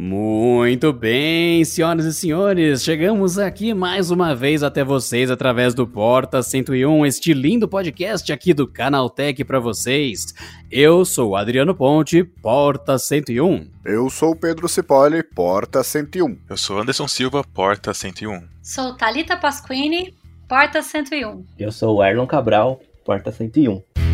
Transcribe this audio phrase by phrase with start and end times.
[0.00, 6.40] Muito bem, senhoras e senhores, chegamos aqui mais uma vez até vocês através do Porta
[6.40, 10.32] 101, este lindo podcast aqui do Canaltech para vocês.
[10.70, 13.68] Eu sou Adriano Ponte, Porta 101.
[13.84, 16.38] Eu sou Pedro Cipoli, Porta 101.
[16.48, 18.40] Eu sou Anderson Silva, Porta 101.
[18.62, 20.14] Sou Talita Pasquini,
[20.48, 21.44] Porta 101.
[21.58, 24.07] Eu sou o Erlon Cabral, Porta 101.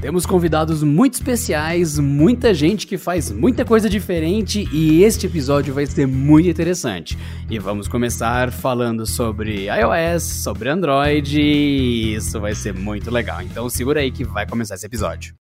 [0.00, 5.84] Temos convidados muito especiais, muita gente que faz muita coisa diferente e este episódio vai
[5.84, 7.18] ser muito interessante.
[7.50, 13.42] E vamos começar falando sobre iOS, sobre Android, e isso vai ser muito legal.
[13.42, 15.39] Então segura aí que vai começar esse episódio.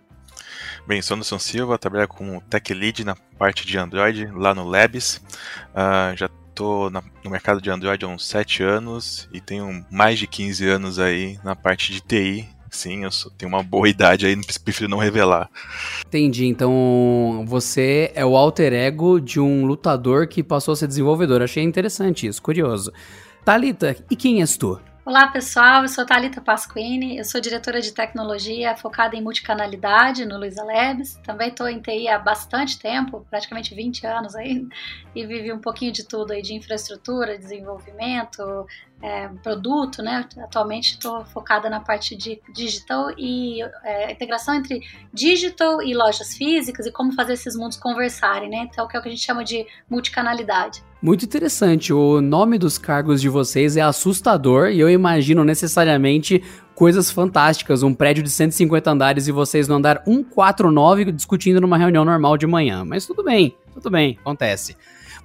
[0.87, 5.17] Bem, sou Anderson Silva, trabalho como Tech Lead na parte de Android lá no Labs.
[5.71, 10.29] Uh, já estou no mercado de Android há uns 7 anos e tenho mais de
[10.29, 14.37] 15 anos aí na parte de TI Sim, eu sou, tenho uma boa idade aí,
[14.65, 15.49] prefiro não revelar.
[16.05, 16.47] Entendi.
[16.47, 21.41] Então, você é o alter ego de um lutador que passou a ser desenvolvedor.
[21.41, 22.93] Achei interessante isso, curioso.
[23.45, 24.81] Talita, e quem és tu?
[25.07, 30.39] Olá pessoal, eu sou Talita Pasquini, eu sou diretora de tecnologia focada em multicanalidade no
[30.39, 31.21] Luiza Labs.
[31.23, 34.67] Também estou em TI há bastante tempo, praticamente 20 anos aí,
[35.15, 38.67] e vivi um pouquinho de tudo aí, de infraestrutura, desenvolvimento,
[39.05, 40.27] é, produto, né?
[40.39, 44.81] Atualmente estou focada na parte de digital e é, integração entre
[45.13, 48.67] digital e lojas físicas e como fazer esses mundos conversarem, né?
[48.71, 50.83] Então, que é o que a gente chama de multicanalidade.
[51.03, 51.93] Muito interessante.
[51.93, 56.43] O nome dos cargos de vocês é assustador e eu imagino necessariamente
[56.75, 57.83] coisas fantásticas.
[57.83, 62.47] Um prédio de 150 andares e vocês no andar 149 discutindo numa reunião normal de
[62.47, 62.87] manhã.
[62.87, 64.75] Mas tudo bem, tudo bem, acontece.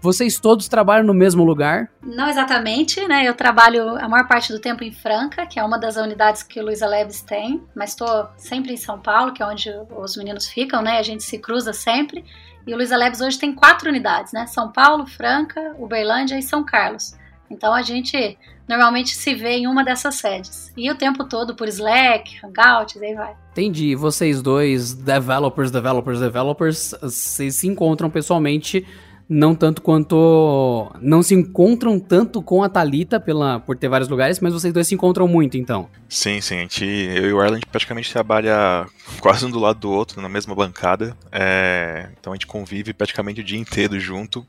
[0.01, 1.89] Vocês todos trabalham no mesmo lugar?
[2.01, 3.27] Não exatamente, né?
[3.27, 6.59] Eu trabalho a maior parte do tempo em Franca, que é uma das unidades que
[6.59, 10.47] o Luiza Leves tem, mas estou sempre em São Paulo, que é onde os meninos
[10.47, 10.97] ficam, né?
[10.97, 12.23] A gente se cruza sempre.
[12.65, 14.47] E o Luiza Leves hoje tem quatro unidades, né?
[14.47, 17.13] São Paulo, Franca, Uberlândia e São Carlos.
[17.51, 18.37] Então a gente
[18.69, 20.71] normalmente se vê em uma dessas sedes.
[20.77, 23.35] E o tempo todo por Slack, Hangouts, aí vai.
[23.51, 23.95] Entendi.
[23.95, 28.87] Vocês dois, developers, developers, developers, vocês se encontram pessoalmente
[29.29, 30.91] não tanto quanto.
[30.99, 34.87] Não se encontram tanto com a Thalita pela, por ter vários lugares, mas vocês dois
[34.87, 35.87] se encontram muito, então.
[36.09, 36.55] Sim, sim.
[36.55, 38.87] A gente, eu e o Arlen praticamente trabalha
[39.19, 41.15] quase um do lado do outro, na mesma bancada.
[41.31, 44.45] É, então a gente convive praticamente o dia inteiro junto.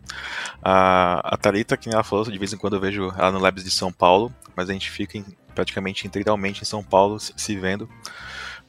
[0.62, 3.62] A, a Thalita, que ela falou, de vez em quando eu vejo ela no Labs
[3.62, 5.24] de São Paulo, mas a gente fica em,
[5.54, 7.86] praticamente integralmente em São Paulo se, se vendo.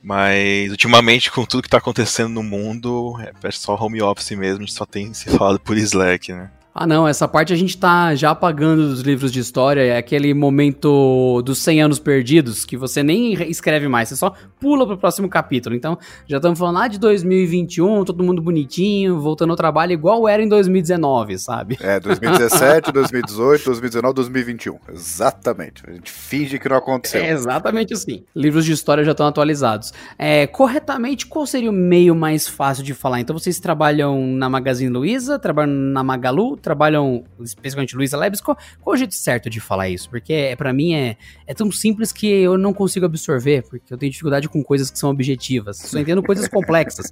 [0.04, 4.66] Mas ultimamente, com tudo que tá acontecendo no mundo, é só home office mesmo, a
[4.66, 6.50] gente só tem se falado por Slack, né?
[6.74, 10.34] Ah, não, essa parte a gente tá já apagando dos livros de história, é aquele
[10.34, 15.28] momento dos 100 anos perdidos, que você nem escreve mais, você só pula pro próximo
[15.28, 15.76] capítulo.
[15.76, 20.42] Então, já estamos falando lá de 2021, todo mundo bonitinho, voltando ao trabalho igual era
[20.42, 21.78] em 2019, sabe?
[21.82, 24.78] É, 2017, 2018, 2019, 2021.
[24.94, 25.84] Exatamente.
[25.86, 27.22] A gente finge que não aconteceu.
[27.22, 28.24] É exatamente assim.
[28.34, 29.92] Livros de história já estão atualizados.
[30.18, 33.20] É, corretamente, qual seria o meio mais fácil de falar?
[33.20, 38.94] Então, vocês trabalham na Magazine Luiza, trabalham na Magalu, trabalham, especialmente Luiza Labs, qual, qual
[38.94, 40.10] é o jeito certo de falar isso?
[40.10, 43.98] Porque é, para mim é, é tão simples que eu não consigo absorver, porque eu
[43.98, 45.78] tenho dificuldade com coisas que são objetivas.
[45.78, 47.12] Só entendo coisas complexas.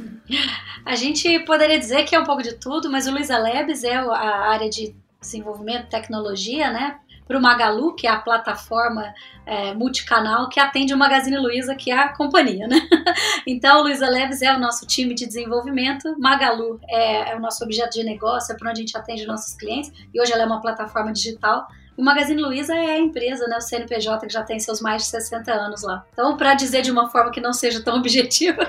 [0.84, 3.94] a gente poderia dizer que é um pouco de tudo, mas o Luiza Labs é
[3.94, 6.98] a área de desenvolvimento, tecnologia, né?
[7.26, 9.12] Para o Magalu, que é a plataforma
[9.44, 12.80] é, multicanal que atende o Magazine Luiza, que é a companhia, né?
[13.46, 17.92] Então, Luiza Leves é o nosso time de desenvolvimento, Magalu é, é o nosso objeto
[17.92, 20.60] de negócio, é para onde a gente atende nossos clientes, e hoje ela é uma
[20.60, 21.66] plataforma digital.
[21.96, 25.08] O Magazine Luiza é a empresa, né, o CNPJ, que já tem seus mais de
[25.08, 26.04] 60 anos lá.
[26.12, 28.68] Então, para dizer de uma forma que não seja tão objetiva,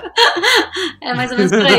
[1.02, 1.78] é mais ou menos por aí.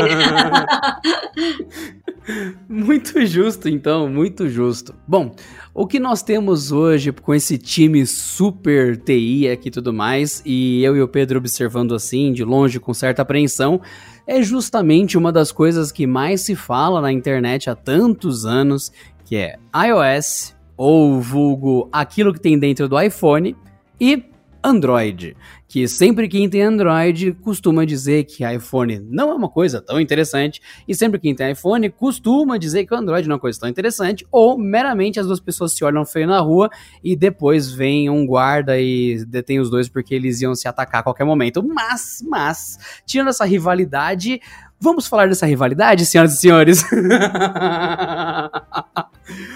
[2.68, 4.94] muito justo, então, muito justo.
[5.08, 5.34] Bom,
[5.72, 10.82] o que nós temos hoje com esse time super TI aqui e tudo mais, e
[10.82, 13.80] eu e o Pedro observando assim, de longe, com certa apreensão,
[14.26, 18.92] é justamente uma das coisas que mais se fala na internet há tantos anos,
[19.24, 23.56] que é iOS, ou vulgo aquilo que tem dentro do iPhone,
[24.00, 24.29] e
[24.62, 25.36] Android,
[25.66, 30.60] que sempre quem tem Android costuma dizer que iPhone não é uma coisa tão interessante,
[30.86, 33.68] e sempre quem tem iPhone costuma dizer que o Android não é uma coisa tão
[33.68, 36.68] interessante, ou meramente as duas pessoas se olham feio na rua
[37.02, 41.04] e depois vem um guarda e detém os dois porque eles iam se atacar a
[41.04, 41.62] qualquer momento.
[41.62, 44.40] Mas, mas, tirando essa rivalidade,
[44.82, 46.82] Vamos falar dessa rivalidade, senhoras e senhores?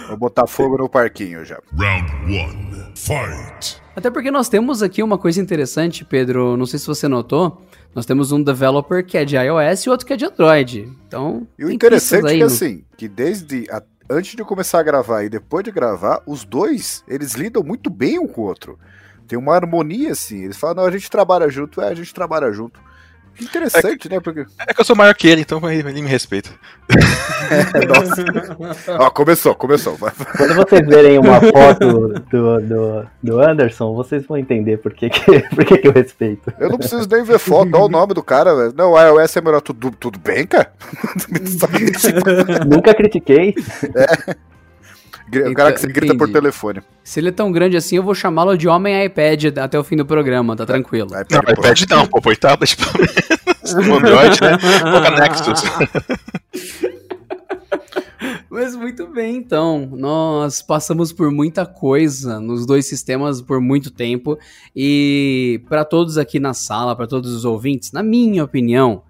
[0.06, 1.59] Vou botar fogo no parquinho já.
[1.79, 2.93] Round 1.
[2.95, 3.83] Fight!
[3.96, 6.56] Até porque nós temos aqui uma coisa interessante, Pedro.
[6.56, 7.62] Não sei se você notou.
[7.94, 10.93] Nós temos um developer que é de iOS e outro que é de Android.
[11.06, 11.46] Então.
[11.58, 12.46] E o interessante é que, no...
[12.46, 13.67] assim, que desde.
[13.70, 17.88] A, antes de começar a gravar e depois de gravar, os dois, eles lidam muito
[17.88, 18.79] bem um com o outro.
[19.29, 20.43] Tem uma harmonia, assim.
[20.44, 22.81] Eles falam, não, a gente trabalha junto, é, a gente trabalha junto.
[23.40, 24.20] Interessante, é que, né?
[24.20, 24.46] Porque...
[24.66, 26.50] É que eu sou maior que ele, então ele me respeita.
[27.50, 28.96] É, nossa.
[29.00, 29.96] Ó, começou, começou.
[29.98, 35.40] Quando vocês verem uma foto do, do, do Anderson, vocês vão entender por que, que,
[35.54, 36.52] por que, que eu respeito.
[36.58, 38.75] Eu não preciso nem ver foto, olha o nome do cara, velho.
[38.76, 39.60] Não, o iOS é melhor.
[39.60, 40.72] Tudo, tudo bem, cara?
[42.66, 43.54] Nunca critiquei.
[43.94, 44.54] É.
[45.40, 46.81] O cara que você grita por telefone.
[47.02, 49.96] Se ele é tão grande assim, eu vou chamá-lo de homem iPad até o fim
[49.96, 51.08] do programa, tá tranquilo.
[51.08, 53.14] iPad, não, iPad não, pô, põe tablet pelo menos.
[53.75, 54.58] Android, né?
[54.82, 55.62] Coloca Nexus.
[58.54, 59.88] Mas muito bem, então.
[59.92, 64.38] Nós passamos por muita coisa nos dois sistemas por muito tempo.
[64.76, 69.02] E para todos aqui na sala, para todos os ouvintes, na minha opinião,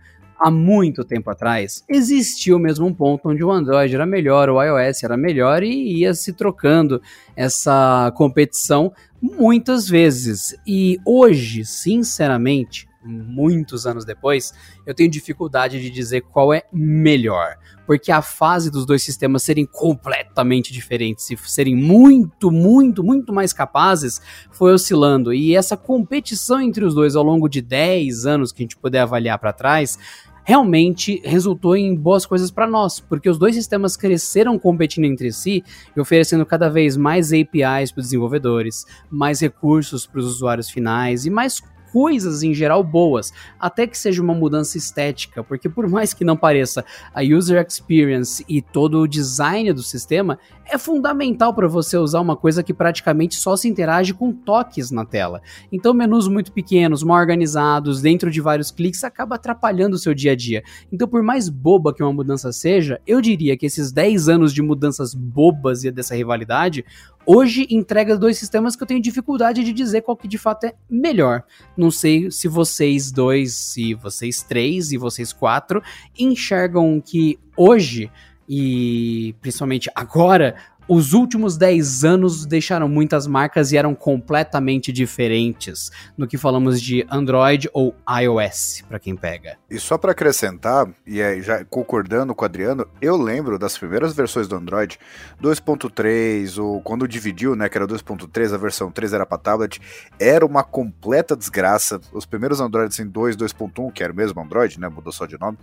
[0.44, 5.02] há muito tempo atrás, existiu mesmo um ponto onde o Android era melhor, o iOS
[5.02, 7.00] era melhor e ia se trocando
[7.34, 8.92] essa competição
[9.22, 10.54] muitas vezes.
[10.66, 14.52] E hoje, sinceramente, muitos anos depois,
[14.84, 17.56] eu tenho dificuldade de dizer qual é melhor.
[17.86, 23.52] Porque a fase dos dois sistemas serem completamente diferentes e serem muito, muito, muito mais
[23.52, 24.20] capazes
[24.50, 25.32] foi oscilando.
[25.34, 29.00] E essa competição entre os dois ao longo de 10 anos que a gente puder
[29.00, 29.98] avaliar para trás
[30.44, 35.64] realmente resultou em boas coisas para nós, porque os dois sistemas cresceram competindo entre si
[35.96, 41.24] e oferecendo cada vez mais APIs para os desenvolvedores, mais recursos para os usuários finais
[41.24, 41.62] e mais
[41.94, 46.36] coisas em geral boas, até que seja uma mudança estética, porque por mais que não
[46.36, 50.36] pareça, a user experience e todo o design do sistema
[50.66, 55.04] é fundamental para você usar uma coisa que praticamente só se interage com toques na
[55.04, 55.40] tela.
[55.70, 60.32] Então, menus muito pequenos, mal organizados, dentro de vários cliques, acaba atrapalhando o seu dia
[60.32, 60.64] a dia.
[60.90, 64.62] Então, por mais boba que uma mudança seja, eu diria que esses 10 anos de
[64.62, 66.84] mudanças bobas e dessa rivalidade
[67.26, 70.74] hoje entrega dois sistemas que eu tenho dificuldade de dizer qual que de fato é
[70.88, 71.42] melhor.
[71.76, 75.82] Não sei se vocês dois, se vocês três e vocês quatro
[76.18, 78.10] enxergam que hoje
[78.48, 80.54] e principalmente agora
[80.88, 87.06] os últimos 10 anos deixaram muitas marcas e eram completamente diferentes no que falamos de
[87.10, 89.56] Android ou iOS, para quem pega.
[89.70, 94.14] E só para acrescentar, e aí já concordando com o Adriano, eu lembro das primeiras
[94.14, 94.98] versões do Android,
[95.42, 99.80] 2.3, ou quando dividiu, né, que era 2.3, a versão 3 era para tablet,
[100.18, 102.00] era uma completa desgraça.
[102.12, 105.38] Os primeiros Androids em 2, 2.1, que era o mesmo Android, né, mudou só de
[105.38, 105.58] nome,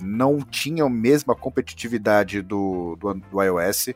[0.00, 3.90] não tinham a mesma competitividade do, do, do iOS.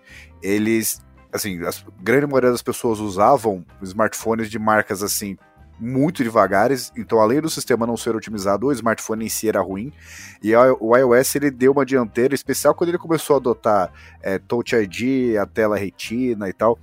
[0.45, 1.01] Eles,
[1.33, 1.71] assim, a
[2.03, 5.39] grande maioria das pessoas usavam smartphones de marcas assim
[5.81, 9.93] muito devagares, então além do sistema não ser otimizado, o smartphone em si era ruim,
[10.43, 14.75] e o iOS ele deu uma dianteira, especial quando ele começou a adotar é, Touch
[14.75, 16.79] ID, a tela retina e tal,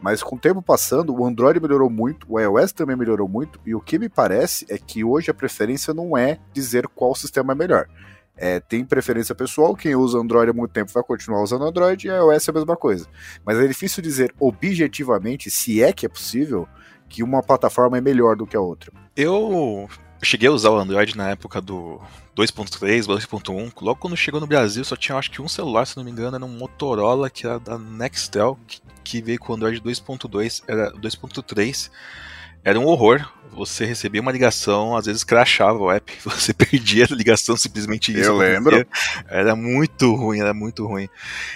[0.00, 3.74] mas com o tempo passando, o Android melhorou muito, o iOS também melhorou muito, e
[3.74, 7.56] o que me parece é que hoje a preferência não é dizer qual sistema é
[7.56, 7.88] melhor,
[8.36, 12.10] é, tem preferência pessoal, quem usa Android há muito tempo vai continuar usando Android e
[12.10, 13.06] iOS é a mesma coisa.
[13.44, 16.68] Mas é difícil dizer objetivamente, se é que é possível,
[17.08, 18.92] que uma plataforma é melhor do que a outra.
[19.16, 19.88] Eu
[20.22, 22.00] cheguei a usar o Android na época do
[22.36, 23.72] 2.3, 2.1.
[23.80, 26.36] Logo quando chegou no Brasil, só tinha acho que um celular, se não me engano,
[26.36, 30.92] era um Motorola que era da Nextel, que, que veio com o Android 2.2, era
[30.92, 31.90] 2.3
[32.66, 33.24] era um horror.
[33.52, 38.28] Você recebia uma ligação, às vezes crashava o app, você perdia a ligação simplesmente isso.
[38.28, 38.84] Eu lembro.
[39.28, 41.08] Era muito ruim, era muito ruim.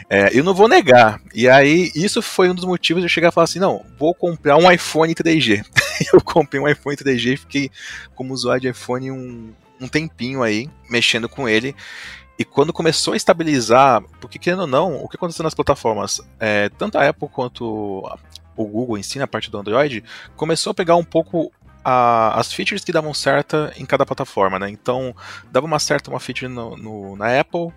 [0.08, 1.20] É, eu não vou negar.
[1.34, 4.14] E aí, isso foi um dos motivos de eu chegar e falar assim: não, vou
[4.14, 5.62] comprar um iPhone 3G.
[6.14, 7.70] eu comprei um iPhone 3G e fiquei
[8.14, 11.74] como usuário de iPhone um, um tempinho aí, mexendo com ele.
[12.38, 16.70] E quando começou a estabilizar, porque querendo ou não, o que aconteceu nas plataformas, é,
[16.70, 18.08] tanto a Apple quanto
[18.62, 20.02] o Google em si, na parte do Android,
[20.36, 21.52] começou a pegar um pouco
[21.84, 24.68] a, as features que davam certa em cada plataforma, né?
[24.70, 25.14] Então,
[25.50, 27.72] dava uma certa uma feature no, no, na Apple,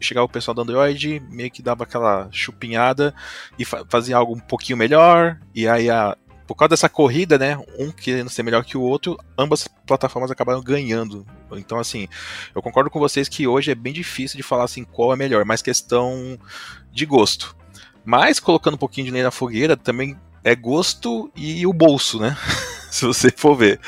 [0.00, 3.14] chegava o pessoal do Android, meio que dava aquela chupinhada
[3.58, 6.16] e fa fazia algo um pouquinho melhor, e aí a,
[6.46, 10.62] por causa dessa corrida, né, um querendo ser melhor que o outro, ambas plataformas acabaram
[10.62, 11.26] ganhando.
[11.52, 12.08] Então, assim,
[12.54, 15.44] eu concordo com vocês que hoje é bem difícil de falar assim qual é melhor,
[15.44, 16.38] mais questão
[16.92, 17.56] de gosto.
[18.04, 22.36] Mas colocando um pouquinho de lenha na fogueira, também é gosto e o bolso, né?
[22.90, 23.80] Se você for ver.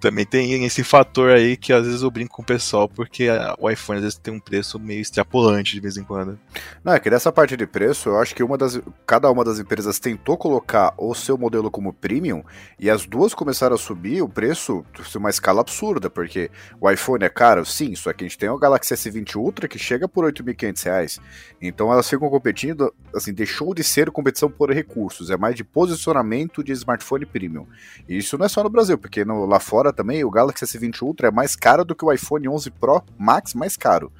[0.00, 3.70] Também tem esse fator aí que às vezes eu brinco com o pessoal, porque o
[3.70, 6.38] iPhone às vezes tem um preço meio extrapolante de vez em quando.
[6.82, 9.58] Não, é que nessa parte de preço, eu acho que uma das, cada uma das
[9.58, 12.44] empresas tentou colocar o seu modelo como premium,
[12.78, 14.84] e as duas começaram a subir o preço
[15.16, 18.58] uma escala absurda, porque o iPhone é caro, sim, só que a gente tem o
[18.58, 21.20] Galaxy S20 Ultra que chega por R$ 8.500.
[21.60, 26.62] Então elas ficam competindo, assim, deixou de ser competição por recursos, é mais de posicionamento
[26.62, 27.66] de smartphone premium.
[28.08, 31.02] E isso não é só no Brasil, porque no, lá fora também o Galaxy S20
[31.02, 34.12] Ultra é mais caro do que o iPhone 11 Pro Max mais caro.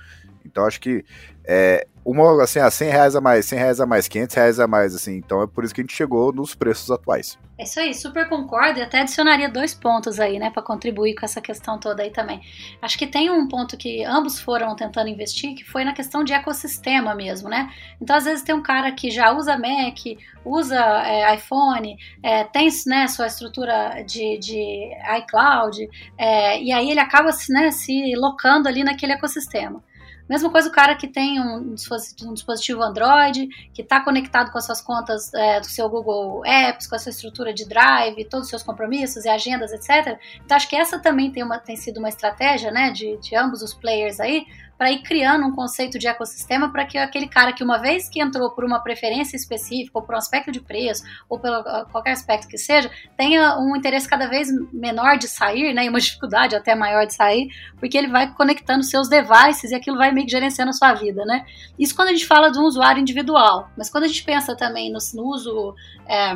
[0.44, 1.04] Então acho que
[1.46, 4.66] é, uma, assim, a 100 reais a mais, 100 reais a mais, 500 reais a
[4.66, 5.16] mais, assim.
[5.16, 7.38] Então é por isso que a gente chegou nos preços atuais.
[7.56, 11.24] É isso aí, super concordo e até adicionaria dois pontos aí, né, para contribuir com
[11.24, 12.40] essa questão toda aí também.
[12.82, 16.32] Acho que tem um ponto que ambos foram tentando investir, que foi na questão de
[16.32, 17.70] ecossistema mesmo, né?
[18.00, 19.98] Então, às vezes tem um cara que já usa Mac,
[20.44, 27.00] usa é, iPhone, é, tem né, sua estrutura de, de iCloud, é, e aí ele
[27.00, 29.80] acaba né, se locando ali naquele ecossistema.
[30.28, 34.80] Mesma coisa o cara que tem um dispositivo Android, que está conectado com as suas
[34.80, 38.62] contas é, do seu Google Apps, com a sua estrutura de Drive, todos os seus
[38.62, 40.18] compromissos e agendas, etc.
[40.44, 43.62] Então acho que essa também tem, uma, tem sido uma estratégia né, de, de ambos
[43.62, 47.62] os players aí, para ir criando um conceito de ecossistema para que aquele cara que
[47.62, 51.38] uma vez que entrou por uma preferência específica, ou por um aspecto de preço, ou
[51.38, 55.84] pelo ah, qualquer aspecto que seja, tenha um interesse cada vez menor de sair, né,
[55.84, 59.96] e uma dificuldade até maior de sair, porque ele vai conectando seus devices e aquilo
[59.96, 61.44] vai meio que gerenciando a sua vida, né?
[61.78, 64.90] Isso quando a gente fala de um usuário individual, mas quando a gente pensa também
[64.90, 65.74] no, no uso
[66.06, 66.34] é,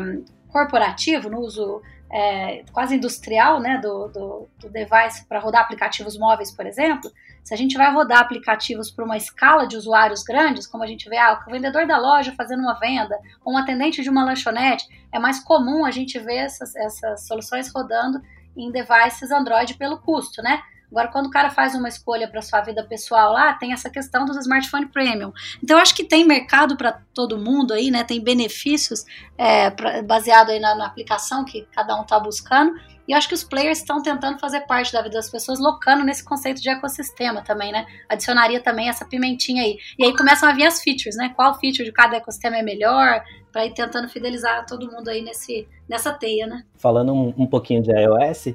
[0.48, 6.50] corporativo, no uso é, quase industrial né, do, do, do device para rodar aplicativos móveis,
[6.50, 7.10] por exemplo,
[7.44, 11.08] se a gente vai rodar aplicativos para uma escala de usuários grandes, como a gente
[11.08, 14.86] vê ah, o vendedor da loja fazendo uma venda, ou um atendente de uma lanchonete,
[15.12, 18.20] é mais comum a gente ver essas, essas soluções rodando
[18.56, 20.62] em devices Android pelo custo, né?
[20.90, 24.24] Agora, quando o cara faz uma escolha para sua vida pessoal lá, tem essa questão
[24.24, 25.32] dos smartphone premium.
[25.62, 28.04] Então, eu acho que tem mercado para todo mundo aí, né?
[28.04, 29.04] Tem benefícios
[29.36, 32.72] é, pra, baseado aí na, na, aplicação que cada um está buscando.
[33.06, 36.04] E eu acho que os players estão tentando fazer parte da vida das pessoas, locando
[36.04, 37.86] nesse conceito de ecossistema também, né?
[38.08, 39.78] Adicionaria também essa pimentinha aí.
[39.98, 41.32] E aí começam a vir as features, né?
[41.34, 45.66] Qual feature de cada ecossistema é melhor, para ir tentando fidelizar todo mundo aí nesse,
[45.88, 46.64] nessa teia, né?
[46.76, 48.54] Falando um, um pouquinho de iOS,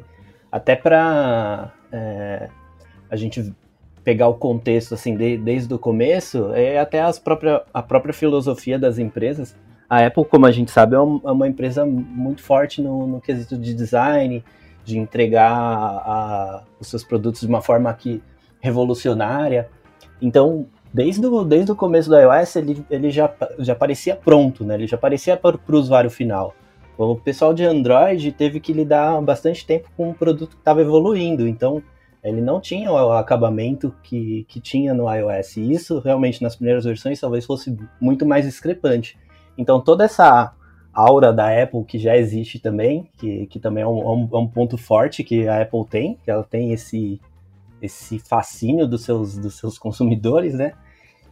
[0.52, 2.50] até para é,
[3.10, 3.54] a gente
[4.04, 8.78] pegar o contexto assim de, desde o começo, é até as própria, a própria filosofia
[8.78, 9.56] das empresas.
[9.90, 13.58] a Apple, como a gente sabe, é, é uma empresa muito forte no, no quesito
[13.58, 14.44] de design,
[14.84, 18.22] de entregar a, os seus produtos de uma forma que
[18.60, 19.70] revolucionária.
[20.22, 24.76] Então, desde o, desde o começo do iOS, ele, ele já, já parecia pronto, né?
[24.76, 26.54] Ele já parecia para o usuário final.
[26.98, 31.48] O pessoal de Android teve que lidar bastante tempo com um produto que estava evoluindo,
[31.48, 31.82] então
[32.24, 35.58] ele não tinha o acabamento que, que tinha no iOS.
[35.58, 39.18] E isso realmente nas primeiras versões talvez fosse muito mais discrepante.
[39.58, 40.54] Então toda essa
[40.94, 44.48] aura da Apple que já existe também, que, que também é um, é um, é
[44.48, 47.20] ponto forte que a Apple tem, que ela tem esse,
[47.82, 50.74] esse fascínio dos seus, dos seus consumidores, né?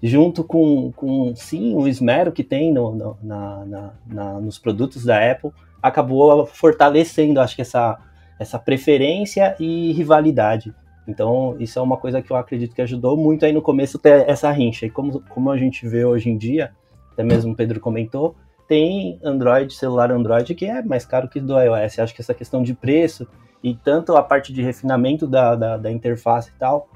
[0.01, 5.05] Junto com, com sim, o esmero que tem no, no na, na, na, nos produtos
[5.05, 7.99] da Apple, acabou fortalecendo, acho que essa,
[8.39, 10.73] essa preferência e rivalidade.
[11.07, 14.27] Então, isso é uma coisa que eu acredito que ajudou muito aí no começo ter
[14.29, 14.85] essa rincha.
[14.85, 16.71] E como, como a gente vê hoje em dia,
[17.11, 18.35] até mesmo o Pedro comentou,
[18.67, 21.99] tem Android, celular Android, que é mais caro que do iOS.
[21.99, 23.27] Acho que essa questão de preço
[23.63, 26.89] e tanto a parte de refinamento da, da, da interface e tal,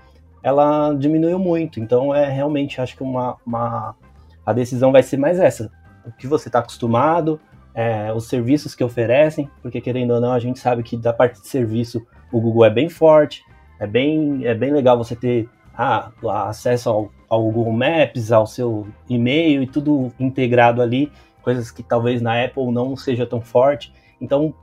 [0.46, 1.80] ela diminuiu muito.
[1.80, 3.96] Então, é realmente, acho que uma, uma
[4.46, 5.72] a decisão vai ser mais essa.
[6.06, 7.40] O que você está acostumado,
[7.74, 11.42] é, os serviços que oferecem, porque querendo ou não, a gente sabe que da parte
[11.42, 13.44] de serviço o Google é bem forte,
[13.80, 16.12] é bem, é bem legal você ter ah,
[16.48, 21.12] acesso ao, ao Google Maps, ao seu e-mail e tudo integrado ali,
[21.42, 23.92] coisas que talvez na Apple não seja tão forte.
[24.22, 24.54] Então,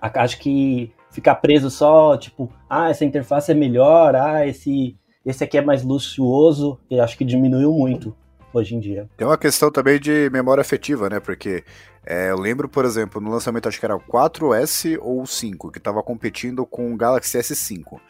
[0.00, 5.58] acho que ficar preso só, tipo, ah, essa interface é melhor, ah, esse, esse aqui
[5.58, 8.14] é mais luxuoso, eu acho que diminuiu muito
[8.52, 9.08] hoje em dia.
[9.16, 11.20] Tem uma questão também de memória afetiva, né?
[11.20, 11.64] Porque
[12.04, 15.70] é, eu lembro, por exemplo, no lançamento acho que era o 4S ou o 5,
[15.70, 18.00] que estava competindo com o Galaxy S5.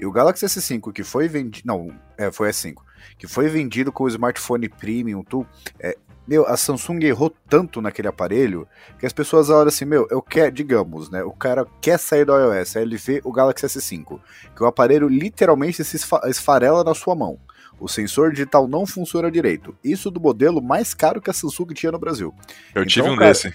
[0.00, 1.66] E o Galaxy S5 que foi vendido.
[1.66, 1.88] Não,
[2.18, 2.74] é, foi S5.
[3.18, 5.46] Que foi vendido com o smartphone premium, tu,
[5.78, 8.66] é, meu, a Samsung errou tanto naquele aparelho
[8.98, 11.22] que as pessoas olham assim, meu, eu quero, digamos, né?
[11.22, 14.20] O cara quer sair do iOS, aí ele vê o Galaxy S5,
[14.54, 17.38] que o aparelho literalmente se esfarela na sua mão.
[17.80, 19.76] O sensor digital não funciona direito.
[19.82, 22.32] Isso do modelo mais caro que a Samsung tinha no Brasil.
[22.72, 23.52] Eu então, tive um cara, desse.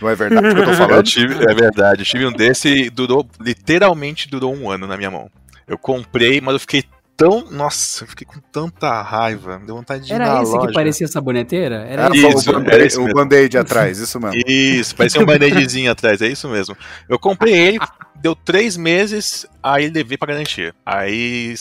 [0.00, 0.96] Não é verdade o que eu tô falando?
[0.96, 2.02] eu tive, é verdade.
[2.02, 5.30] Eu tive um desse e durou, literalmente durou um ano na minha mão.
[5.66, 6.84] Eu comprei, mas eu fiquei
[7.16, 7.50] tão.
[7.50, 9.60] Nossa, eu fiquei com tanta raiva.
[9.64, 10.66] Deu vontade de Era ir na esse loja.
[10.68, 11.76] que parecia saboneteira?
[11.86, 14.42] Era Era Isso, o era isso o band-aid atrás, isso mesmo.
[14.46, 16.76] Isso, parecia um band-aidzinho atrás, é isso mesmo.
[17.08, 17.78] Eu comprei ele,
[18.16, 20.74] deu três meses, aí levei pra garantia.
[20.84, 21.54] Aí,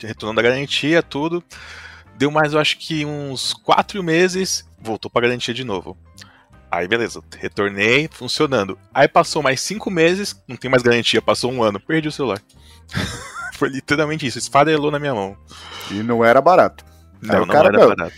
[0.00, 1.42] retornando a garantia, tudo.
[2.16, 5.96] Deu mais, eu acho que uns quatro meses, voltou pra garantia de novo.
[6.70, 8.78] Aí, beleza, retornei, funcionando.
[8.94, 12.40] Aí passou mais cinco meses, não tem mais garantia, passou um ano, perdi o celular.
[13.52, 15.36] Foi literalmente isso, esfarelou na minha mão.
[15.90, 16.84] E não era barato.
[17.22, 18.14] Aí Não, o não cara, era meu, barato.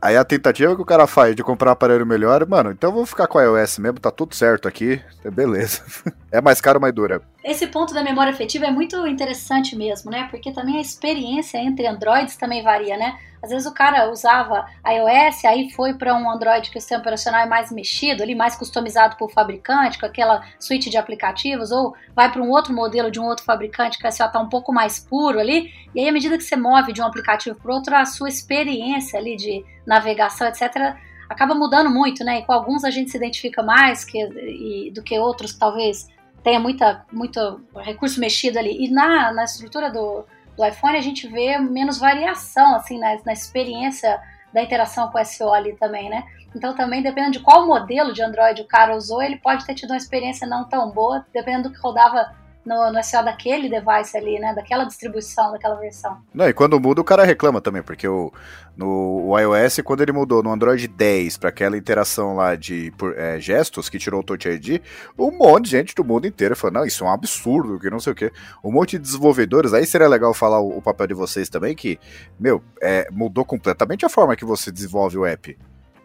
[0.00, 2.94] Aí a tentativa que o cara faz de comprar um aparelho melhor, mano, então eu
[2.94, 5.00] vou ficar com a iOS mesmo, tá tudo certo aqui,
[5.32, 5.82] beleza.
[6.30, 7.22] É mais caro, mais dura.
[7.46, 10.26] Esse ponto da memória afetiva é muito interessante mesmo, né?
[10.28, 13.20] Porque também a experiência entre Androids também varia, né?
[13.40, 17.42] Às vezes o cara usava iOS, aí foi para um Android que o sistema operacional
[17.42, 22.32] é mais mexido, ali mais customizado por fabricante, com aquela suíte de aplicativos, ou vai
[22.32, 25.38] para um outro modelo de um outro fabricante que vai estar um pouco mais puro
[25.38, 25.72] ali.
[25.94, 29.20] E aí, à medida que você move de um aplicativo para outro, a sua experiência
[29.20, 30.96] ali de navegação, etc.,
[31.28, 32.40] acaba mudando muito, né?
[32.40, 36.08] E com alguns a gente se identifica mais que, e, do que outros, talvez
[36.46, 38.84] tenha muita, muito recurso mexido ali.
[38.84, 40.24] E na, na estrutura do,
[40.56, 44.16] do iPhone a gente vê menos variação, assim, na, na experiência
[44.52, 46.22] da interação com o SEO ali também, né?
[46.54, 49.90] Então também, dependendo de qual modelo de Android o cara usou, ele pode ter tido
[49.90, 52.32] uma experiência não tão boa, dependendo do que rodava
[52.66, 54.52] no, no SEO daquele device ali, né?
[54.52, 56.18] Daquela distribuição, daquela versão.
[56.34, 58.32] Não, e quando muda o cara reclama também, porque o,
[58.76, 63.16] no o iOS, quando ele mudou no Android 10 para aquela interação lá de por,
[63.16, 64.82] é, gestos, que tirou o Touch ID,
[65.16, 68.00] um monte de gente do mundo inteiro falou, não, isso é um absurdo, que não
[68.00, 68.32] sei o quê.
[68.64, 71.98] Um monte de desenvolvedores, aí seria legal falar o, o papel de vocês também, que,
[72.38, 75.56] meu, é, mudou completamente a forma que você desenvolve o app.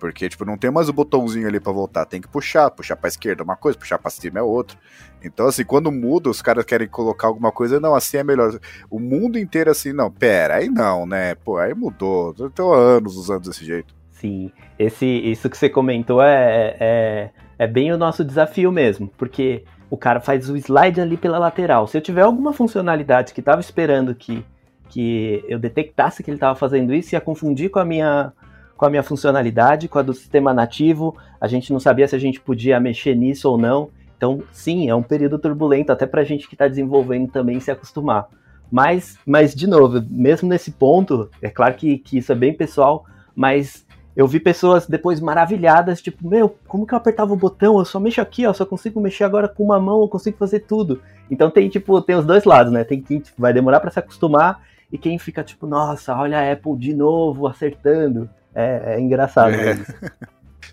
[0.01, 2.07] Porque, tipo, não tem mais o botãozinho ali pra voltar.
[2.07, 2.71] Tem que puxar.
[2.71, 4.75] Puxar pra esquerda é uma coisa, puxar pra cima é outra.
[5.23, 7.79] Então, assim, quando muda, os caras querem colocar alguma coisa.
[7.79, 8.59] Não, assim é melhor.
[8.89, 11.35] O mundo inteiro, assim, não, pera, aí não, né?
[11.35, 12.33] Pô, aí mudou.
[12.39, 13.93] Eu tô há anos usando desse jeito.
[14.09, 19.07] Sim, esse, isso que você comentou é, é, é bem o nosso desafio mesmo.
[19.15, 21.85] Porque o cara faz o slide ali pela lateral.
[21.85, 24.43] Se eu tiver alguma funcionalidade que tava esperando que,
[24.89, 28.33] que eu detectasse que ele tava fazendo isso, ia confundir com a minha
[28.81, 31.15] com a minha funcionalidade, com a do sistema nativo.
[31.39, 33.91] A gente não sabia se a gente podia mexer nisso ou não.
[34.17, 37.69] Então, sim, é um período turbulento, até para a gente que está desenvolvendo também se
[37.69, 38.27] acostumar.
[38.71, 43.05] Mas, mas, de novo, mesmo nesse ponto, é claro que, que isso é bem pessoal,
[43.35, 47.77] mas eu vi pessoas depois maravilhadas, tipo, meu, como que eu apertava o botão?
[47.77, 50.61] Eu só mexo aqui, ó, só consigo mexer agora com uma mão, eu consigo fazer
[50.61, 51.03] tudo.
[51.29, 52.83] Então tem, tipo, tem os dois lados, né?
[52.83, 56.51] Tem quem tipo, vai demorar para se acostumar e quem fica, tipo, nossa, olha a
[56.51, 58.27] Apple de novo acertando.
[58.55, 59.53] É, é engraçado.
[59.53, 59.77] É.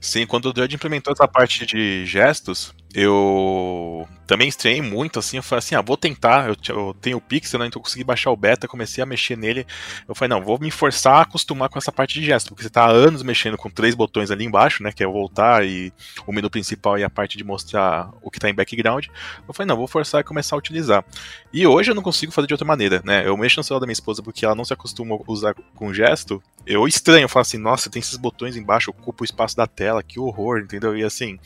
[0.01, 5.43] Sim, quando o Android implementou essa parte de gestos, eu também estranhei muito, assim, eu
[5.43, 8.37] falei assim, ah, vou tentar, eu, tenho o Pixel, né, então eu consegui baixar o
[8.37, 9.67] beta, comecei a mexer nele,
[10.07, 12.69] eu falei, não, vou me forçar a acostumar com essa parte de gesto, porque você
[12.69, 15.91] tá há anos mexendo com três botões ali embaixo, né, que é voltar e
[16.27, 19.07] o menu principal e a parte de mostrar o que tá em background,
[19.47, 21.05] eu falei, não, vou forçar a começar a utilizar.
[21.51, 23.87] E hoje eu não consigo fazer de outra maneira, né, eu mexo no celular da
[23.87, 27.41] minha esposa porque ela não se acostuma a usar com gesto, eu estranho, eu falo
[27.41, 30.95] assim, nossa, tem esses botões embaixo, ocupa o espaço da tela, que horror, entendeu?
[30.95, 31.39] E assim,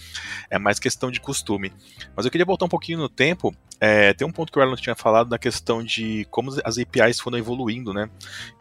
[0.50, 1.72] é mais questão de costume.
[2.14, 3.54] Mas eu queria voltar um pouquinho no tempo.
[3.80, 7.18] É, tem um ponto que o Erlon tinha falado da questão de como as APIs
[7.18, 8.08] foram evoluindo, né?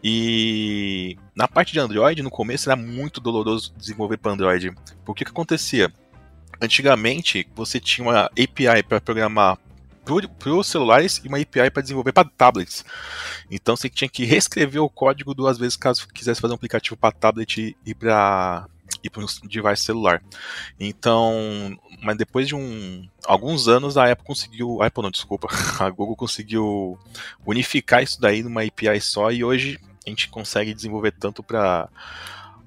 [0.01, 4.71] E na parte de Android, no começo era muito doloroso desenvolver para Android.
[5.05, 5.93] Porque o que acontecia?
[6.62, 9.57] Antigamente, você tinha uma API para programar
[10.39, 12.84] para os celulares e uma API para desenvolver para tablets.
[13.49, 17.12] Então você tinha que reescrever o código duas vezes caso quisesse fazer um aplicativo para
[17.12, 18.67] tablet e para
[19.03, 20.21] e para um device celular.
[20.79, 25.47] Então, mas depois de um, alguns anos a Apple conseguiu, a Apple não, desculpa,
[25.79, 26.97] a Google conseguiu
[27.45, 31.87] unificar isso daí numa API só e hoje a gente consegue desenvolver tanto para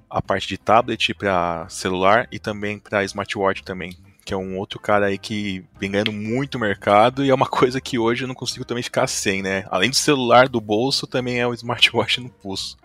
[0.08, 4.78] a parte de tablet, para celular e também para smartwatch também, que é um outro
[4.78, 8.34] cara aí que vem ganhando muito mercado e é uma coisa que hoje eu não
[8.34, 9.64] consigo também ficar sem, né?
[9.68, 12.76] Além do celular do bolso, também é o smartwatch no pulso.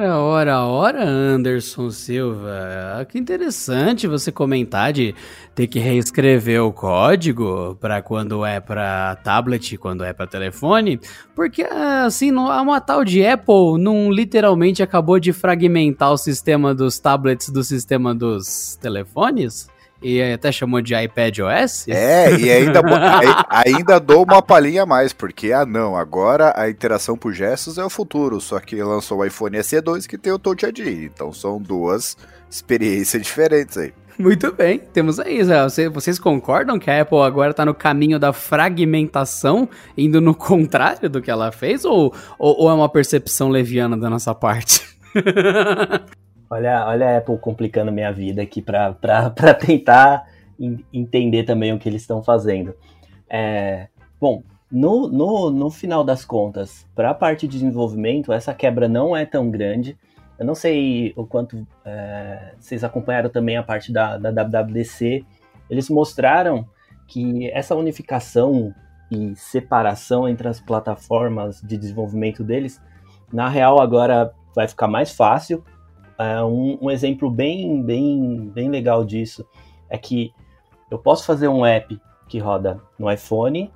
[0.00, 3.06] Ora, ora, ora, Anderson Silva.
[3.06, 5.14] Que interessante você comentar de
[5.54, 10.98] ter que reescrever o código para quando é para tablet, quando é para telefone,
[11.36, 17.50] porque assim, uma tal de Apple não literalmente acabou de fragmentar o sistema dos tablets
[17.50, 19.68] do sistema dos telefones?
[20.02, 21.86] E até chamou de iPad OS?
[21.88, 22.80] É, e ainda,
[23.48, 27.84] ainda dou uma palhinha a mais, porque, ah não, agora a interação por gestos é
[27.84, 31.60] o futuro, só que lançou o iPhone SE2 que tem o Touch ID, então são
[31.60, 32.16] duas
[32.50, 33.92] experiências diferentes aí.
[34.18, 35.40] Muito bem, temos aí.
[35.90, 41.22] Vocês concordam que a Apple agora está no caminho da fragmentação, indo no contrário do
[41.22, 44.82] que ela fez, ou, ou, ou é uma percepção leviana da nossa parte?
[46.50, 48.92] Olha, olha a Apple complicando minha vida aqui para
[49.64, 50.26] tentar
[50.92, 52.74] entender também o que eles estão fazendo.
[53.28, 53.86] É,
[54.20, 59.16] bom, no, no, no final das contas, para a parte de desenvolvimento, essa quebra não
[59.16, 59.96] é tão grande.
[60.36, 65.24] Eu não sei o quanto é, vocês acompanharam também a parte da, da WWDC.
[65.70, 66.66] Eles mostraram
[67.06, 68.74] que essa unificação
[69.08, 72.80] e separação entre as plataformas de desenvolvimento deles,
[73.32, 75.64] na real agora vai ficar mais fácil,
[76.20, 79.46] é, um, um, exemplo bem, bem, bem legal disso
[79.88, 80.32] é que
[80.90, 83.72] eu posso fazer um app que roda no iPhone,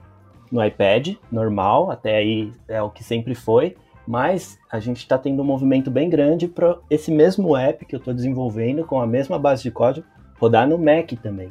[0.53, 3.77] no iPad, normal, até aí é o que sempre foi,
[4.07, 7.99] mas a gente está tendo um movimento bem grande para esse mesmo app que eu
[7.99, 10.07] estou desenvolvendo com a mesma base de código
[10.39, 11.51] rodar no Mac também.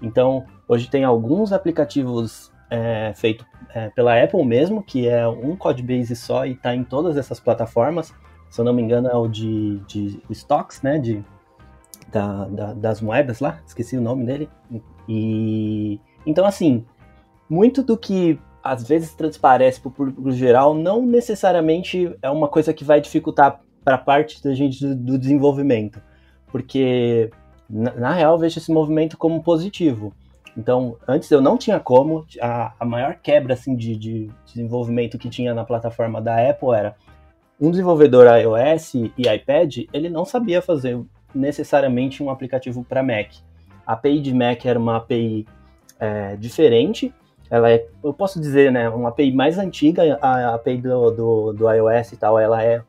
[0.00, 6.14] Então, hoje tem alguns aplicativos é, feitos é, pela Apple mesmo, que é um codebase
[6.14, 8.14] só e está em todas essas plataformas
[8.50, 10.98] se eu não me engano, é o de, de stocks, né?
[10.98, 11.24] De,
[12.10, 14.48] da, da, das moedas lá, esqueci o nome dele.
[15.08, 16.84] E então, assim,
[17.48, 22.74] muito do que às vezes transparece para o público geral não necessariamente é uma coisa
[22.74, 26.02] que vai dificultar para a parte da gente do, do desenvolvimento,
[26.48, 27.30] porque
[27.68, 30.12] na, na, real eu vejo esse movimento como positivo.
[30.56, 35.30] Então, antes eu não tinha como, a, a maior quebra assim, de, de desenvolvimento que
[35.30, 36.96] tinha na plataforma da Apple era
[37.60, 41.00] um desenvolvedor iOS e iPad, ele não sabia fazer
[41.34, 43.32] necessariamente um aplicativo para Mac.
[43.86, 45.46] A API de Mac era uma API
[45.98, 47.12] é, diferente,
[47.50, 51.70] ela é, eu posso dizer, né, uma API mais antiga, a API do, do, do
[51.70, 52.82] iOS e tal, ela é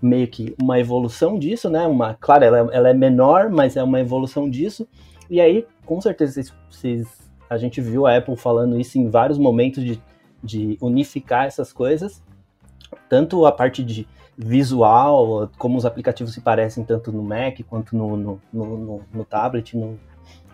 [0.00, 4.00] meio que uma evolução disso, né, uma, claro, ela, ela é menor, mas é uma
[4.00, 4.88] evolução disso,
[5.28, 9.38] e aí, com certeza, vocês, vocês, a gente viu a Apple falando isso em vários
[9.38, 10.02] momentos de,
[10.42, 12.22] de unificar essas coisas,
[13.08, 18.16] tanto a parte de visual, como os aplicativos se parecem tanto no Mac quanto no,
[18.16, 19.98] no, no, no tablet no,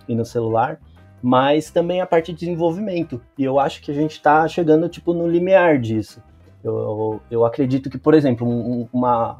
[0.08, 0.80] e no celular,
[1.22, 3.20] mas também a parte de desenvolvimento.
[3.38, 6.22] E eu acho que a gente está chegando tipo no limiar disso.
[6.64, 9.38] Eu, eu, eu acredito que, por exemplo, um, uma,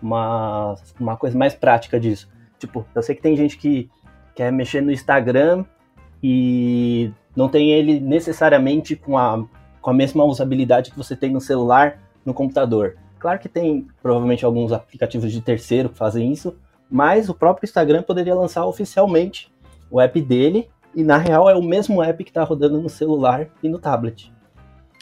[0.00, 2.28] uma, uma coisa mais prática disso.
[2.58, 3.90] Tipo, eu sei que tem gente que
[4.34, 5.64] quer mexer no Instagram
[6.22, 9.44] e não tem ele necessariamente com a,
[9.80, 12.96] com a mesma usabilidade que você tem no celular no computador.
[13.18, 16.56] Claro que tem provavelmente alguns aplicativos de terceiro que fazem isso,
[16.90, 19.52] mas o próprio Instagram poderia lançar oficialmente
[19.90, 23.48] o app dele, e na real é o mesmo app que está rodando no celular
[23.62, 24.32] e no tablet.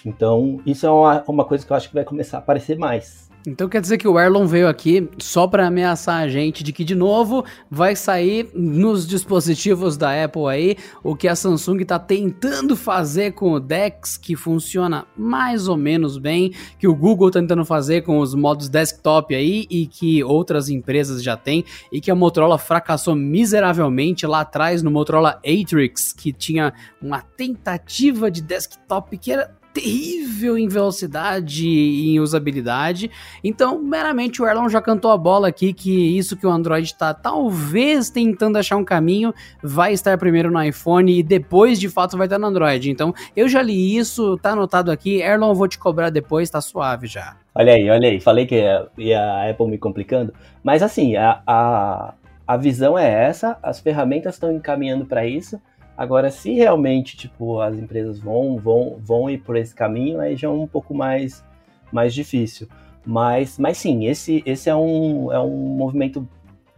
[0.05, 3.28] Então, isso é uma, uma coisa que eu acho que vai começar a aparecer mais.
[3.49, 6.85] Então quer dizer que o Erlon veio aqui só para ameaçar a gente de que
[6.85, 12.77] de novo vai sair nos dispositivos da Apple aí o que a Samsung está tentando
[12.77, 17.65] fazer com o Dex, que funciona mais ou menos bem, que o Google tá tentando
[17.65, 22.15] fazer com os modos desktop aí e que outras empresas já têm e que a
[22.15, 29.33] Motorola fracassou miseravelmente lá atrás no Motorola Atrix, que tinha uma tentativa de desktop que
[29.33, 33.11] era terrível em velocidade e em usabilidade.
[33.43, 37.15] Então, meramente, o Erlon já cantou a bola aqui que isso que o Android está
[37.15, 42.27] talvez tentando achar um caminho vai estar primeiro no iPhone e depois, de fato, vai
[42.27, 42.91] estar no Android.
[42.91, 45.21] Então, eu já li isso, tá anotado aqui.
[45.21, 47.37] Erlon, vou te cobrar depois, tá suave já.
[47.55, 48.21] Olha aí, olha aí.
[48.21, 48.63] Falei que
[48.97, 50.35] ia, a Apple me complicando.
[50.63, 52.15] Mas, assim, a, a,
[52.47, 55.61] a visão é essa, as ferramentas estão encaminhando para isso.
[55.99, 60.47] Agora, se realmente, tipo, as empresas vão, vão, vão ir por esse caminho, aí já
[60.47, 61.45] é um pouco mais,
[61.91, 62.69] mais difícil.
[63.05, 66.29] Mas, mas sim, esse, esse é, um, é um movimento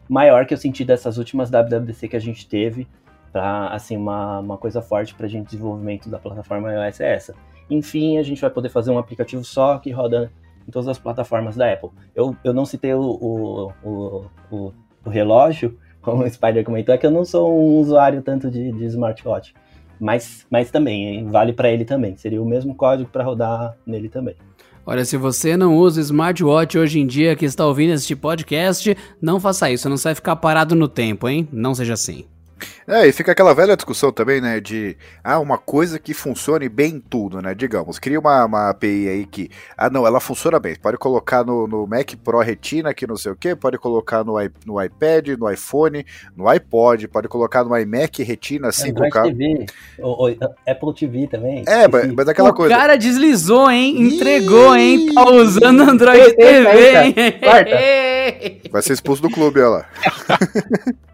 [0.08, 2.88] maior que eu senti dessas últimas WWDC que a gente teve,
[3.30, 7.34] para assim, uma, uma coisa forte para a gente desenvolvimento da plataforma iOS é essa.
[7.68, 10.32] Enfim, a gente vai poder fazer um aplicativo só que roda
[10.66, 11.90] em todas as plataformas da Apple.
[12.14, 14.72] Eu, eu não citei o, o, o, o,
[15.04, 18.72] o relógio, como o Spider comentou, é que eu não sou um usuário tanto de,
[18.72, 19.54] de smartwatch.
[20.00, 22.16] Mas, mas também, vale para ele também.
[22.16, 24.34] Seria o mesmo código para rodar nele também.
[24.86, 29.38] Olha, se você não usa smartwatch hoje em dia que está ouvindo este podcast, não
[29.38, 31.46] faça isso, não sai ficar parado no tempo, hein?
[31.52, 32.24] Não seja assim.
[32.86, 36.96] É, e fica aquela velha discussão também, né, de ah, uma coisa que funcione bem
[36.96, 37.54] em tudo, né?
[37.54, 40.74] Digamos, cria uma, uma API aí que, ah, não, ela funciona bem.
[40.76, 44.34] Pode colocar no, no Mac Pro Retina, que não sei o que, pode colocar no,
[44.66, 46.04] no iPad, no iPhone,
[46.36, 49.22] no iPod, pode colocar no iMac Retina 5K.
[49.24, 49.66] TV,
[49.98, 51.64] o, o, Apple TV também.
[51.66, 52.74] É, mas, mas aquela o coisa.
[52.74, 54.02] O cara deslizou, hein?
[54.02, 55.12] Entregou, hein?
[55.14, 57.14] Tá usando Android TV, hein?
[58.70, 59.86] Vai ser expulso do clube, olha lá.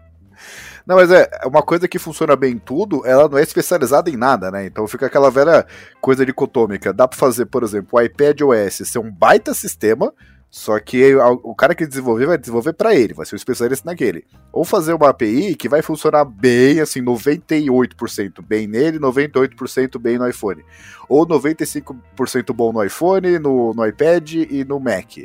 [0.87, 4.15] Não, mas é, uma coisa que funciona bem em tudo, ela não é especializada em
[4.15, 4.65] nada, né?
[4.65, 5.67] Então fica aquela velha
[5.99, 6.93] coisa dicotômica.
[6.93, 10.13] Dá para fazer, por exemplo, o iPad OS ser um baita sistema,
[10.49, 14.25] só que o cara que desenvolver vai desenvolver para ele, vai ser um especialista naquele.
[14.51, 20.27] Ou fazer uma API que vai funcionar bem, assim, 98% bem nele, 98% bem no
[20.27, 20.63] iPhone.
[21.09, 25.17] Ou 95% bom no iPhone, no, no iPad e no Mac.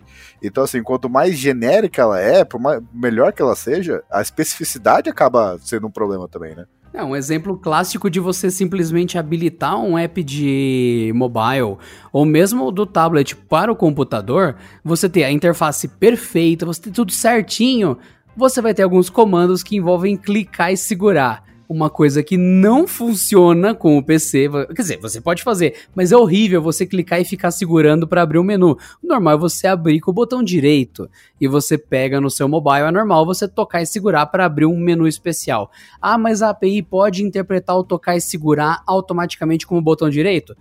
[0.42, 5.08] Então, assim, quanto mais genérica ela é, por mais, melhor que ela seja, a especificidade
[5.08, 6.66] acaba sendo um problema também, né?
[6.94, 11.78] É um exemplo clássico de você simplesmente habilitar um app de mobile
[12.12, 17.10] ou mesmo do tablet para o computador, você ter a interface perfeita, você ter tudo
[17.10, 17.96] certinho,
[18.36, 23.74] você vai ter alguns comandos que envolvem clicar e segurar uma coisa que não funciona
[23.74, 24.48] com o PC.
[24.68, 28.38] Quer dizer, você pode fazer, mas é horrível você clicar e ficar segurando para abrir
[28.38, 28.76] o menu.
[29.02, 31.08] O normal é você abrir com o botão direito
[31.40, 32.86] e você pega no seu mobile.
[32.86, 35.70] É normal você tocar e segurar para abrir um menu especial.
[36.00, 40.54] Ah, mas a API pode interpretar o tocar e segurar automaticamente com o botão direito?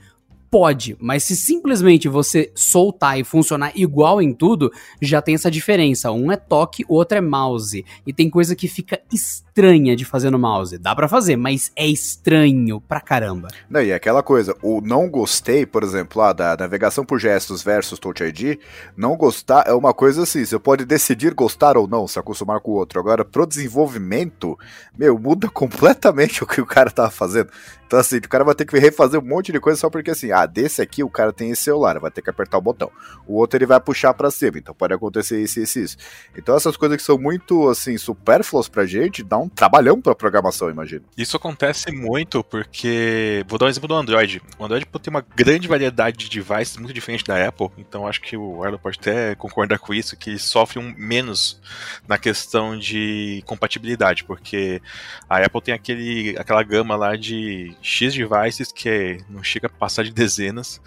[0.51, 4.69] Pode, mas se simplesmente você soltar e funcionar igual em tudo,
[5.01, 6.11] já tem essa diferença.
[6.11, 7.85] Um é toque, o outro é mouse.
[8.05, 9.50] E tem coisa que fica estranha
[9.95, 10.77] de fazer no mouse.
[10.77, 13.49] Dá para fazer, mas é estranho pra caramba.
[13.69, 17.99] Não, e aquela coisa, o não gostei, por exemplo, lá da navegação por gestos versus
[17.99, 18.59] Touch ID,
[18.95, 22.71] não gostar é uma coisa assim, você pode decidir gostar ou não, se acostumar com
[22.71, 22.99] o outro.
[22.99, 24.57] Agora, pro desenvolvimento,
[24.97, 27.49] meu, muda completamente o que o cara tava fazendo.
[27.91, 30.31] Então, assim, o cara vai ter que refazer um monte de coisa só porque, assim,
[30.31, 32.89] ah, desse aqui o cara tem esse celular, vai ter que apertar o botão.
[33.27, 35.97] O outro ele vai puxar para cima, então pode acontecer isso, isso, isso.
[36.33, 40.69] Então, essas coisas que são muito, assim, supérfluas pra gente, dá um trabalhão pra programação,
[40.69, 41.03] imagino.
[41.17, 43.45] Isso acontece muito porque.
[43.47, 44.41] Vou dar um exemplo do Android.
[44.57, 48.37] O Android tem uma grande variedade de devices muito diferente da Apple, então acho que
[48.37, 51.59] o Arlo pode até concordar com isso, que sofre um menos
[52.07, 54.81] na questão de compatibilidade, porque
[55.29, 59.69] a Apple tem aquele, aquela gama lá de X devices que é, não chega a
[59.69, 60.81] passar de dezenas,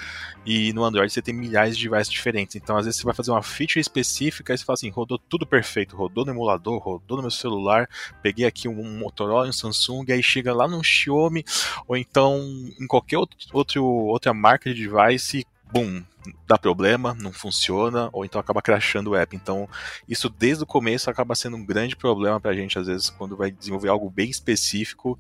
[0.47, 2.55] e no Android você tem milhares de devices diferentes.
[2.55, 5.47] Então, às vezes, você vai fazer uma feature específica e você fala assim: rodou tudo
[5.47, 7.89] perfeito, rodou no emulador, rodou no meu celular,
[8.23, 11.45] peguei aqui um Motorola, um Samsung, aí chega lá no Xiaomi,
[11.87, 12.39] ou então
[12.81, 13.19] em qualquer
[13.53, 16.03] outro, outra marca de device, boom,
[16.47, 19.35] dá problema, não funciona, ou então acaba crashando o app.
[19.35, 19.69] Então,
[20.09, 23.51] isso desde o começo acaba sendo um grande problema pra gente, às vezes, quando vai
[23.51, 25.19] desenvolver algo bem específico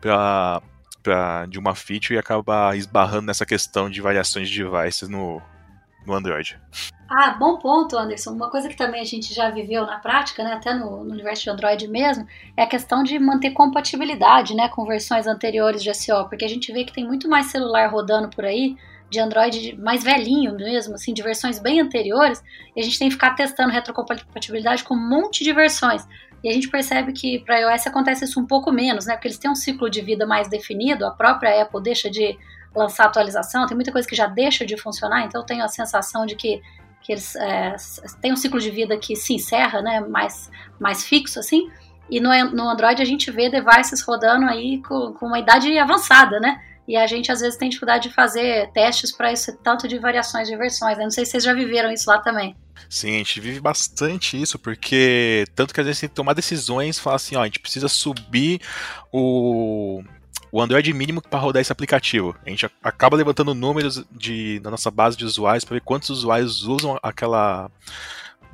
[0.00, 0.62] para
[1.48, 5.40] de uma feature e acaba esbarrando nessa questão de variações de devices no,
[6.06, 6.58] no Android.
[7.08, 8.32] Ah, bom ponto, Anderson.
[8.32, 11.44] Uma coisa que também a gente já viveu na prática, né, até no, no universo
[11.44, 16.28] de Android mesmo, é a questão de manter compatibilidade né, com versões anteriores de SEO,
[16.28, 18.76] porque a gente vê que tem muito mais celular rodando por aí
[19.08, 22.42] de Android mais velhinho mesmo, assim, de versões bem anteriores,
[22.74, 26.06] e a gente tem que ficar testando retrocompatibilidade com um monte de versões.
[26.42, 29.14] E a gente percebe que para iOS acontece isso um pouco menos, né?
[29.14, 32.36] Porque eles têm um ciclo de vida mais definido, a própria Apple deixa de
[32.76, 36.26] lançar atualização, tem muita coisa que já deixa de funcionar, então eu tenho a sensação
[36.26, 36.62] de que,
[37.00, 37.74] que eles é,
[38.20, 40.00] têm um ciclo de vida que se encerra, né?
[40.00, 41.70] Mais, mais fixo, assim.
[42.08, 46.38] E no, no Android a gente vê devices rodando aí com, com uma idade avançada,
[46.38, 46.60] né?
[46.86, 50.46] E a gente às vezes tem dificuldade de fazer testes para esse tanto de variações
[50.46, 50.96] de versões.
[50.96, 51.02] Né?
[51.02, 52.54] Não sei se vocês já viveram isso lá também.
[52.88, 56.98] Sim, a gente vive bastante isso, porque tanto que às vezes tem que tomar decisões,
[56.98, 58.60] falar assim, ó, a gente precisa subir
[59.12, 60.02] o,
[60.50, 62.34] o Android mínimo para rodar esse aplicativo.
[62.44, 66.62] A gente acaba levantando números de, na nossa base de usuários para ver quantos usuários
[66.64, 67.70] usam aquela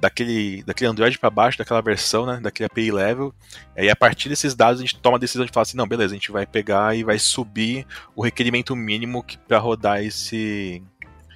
[0.02, 3.32] daquele, daquele Android para baixo, daquela versão, né, daquele API level.
[3.76, 6.12] E a partir desses dados a gente toma a decisão de falar assim, não, beleza,
[6.12, 10.82] a gente vai pegar e vai subir o requerimento mínimo para rodar esse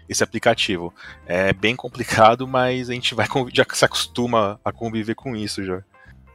[0.09, 0.95] esse aplicativo.
[1.27, 5.83] É bem complicado, mas a gente vai já se acostuma a conviver com isso já.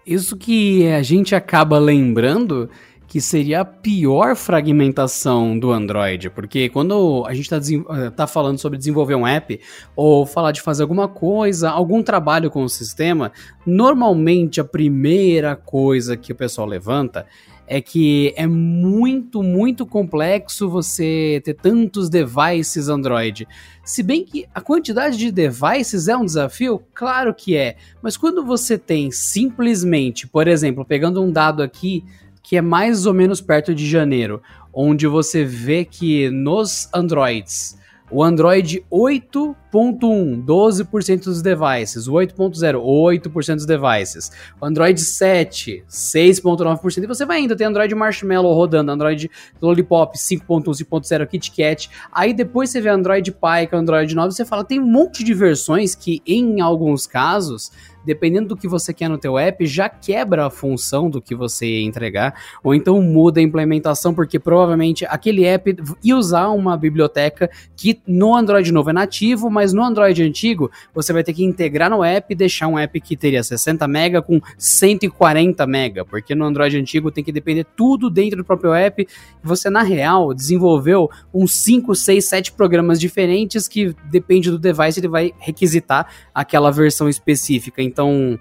[0.05, 2.69] Isso que a gente acaba lembrando
[3.11, 8.57] que seria a pior fragmentação do Android, porque quando a gente está eh, tá falando
[8.57, 9.59] sobre desenvolver um app
[9.97, 13.33] ou falar de fazer alguma coisa, algum trabalho com o sistema,
[13.65, 17.27] normalmente a primeira coisa que o pessoal levanta
[17.67, 23.45] é que é muito, muito complexo você ter tantos devices Android.
[23.83, 28.45] Se bem que a quantidade de devices é um desafio, claro que é, mas quando
[28.45, 32.05] você tem simplesmente, por exemplo, pegando um dado aqui
[32.43, 34.41] que é mais ou menos perto de janeiro,
[34.73, 37.77] onde você vê que nos Androids,
[38.09, 42.07] o Android 8 8.1, 12% dos devices.
[42.07, 44.31] O 8.0, 8% dos devices.
[44.59, 47.03] O Android 7, 6.9%.
[47.03, 49.29] E você vai indo, tem Android Marshmallow rodando, Android
[49.61, 51.89] Lollipop 5.1, 5.0, KitKat.
[52.11, 55.23] Aí depois você vê Android Pie, que é Android 9, você fala, tem um monte
[55.23, 57.71] de versões que, em alguns casos,
[58.05, 61.81] dependendo do que você quer no teu app, já quebra a função do que você
[61.81, 67.99] entregar, ou então muda a implementação, porque provavelmente aquele app ia usar uma biblioteca que
[68.07, 71.87] no Android novo é nativo, mas mas no Android antigo, você vai ter que integrar
[71.87, 76.45] no app e deixar um app que teria 60 MB com 140 MB, porque no
[76.45, 79.07] Android antigo tem que depender tudo dentro do próprio app.
[79.43, 85.07] Você, na real, desenvolveu uns 5, 6, 7 programas diferentes que depende do device, ele
[85.07, 87.83] vai requisitar aquela versão específica.
[87.83, 88.39] Então,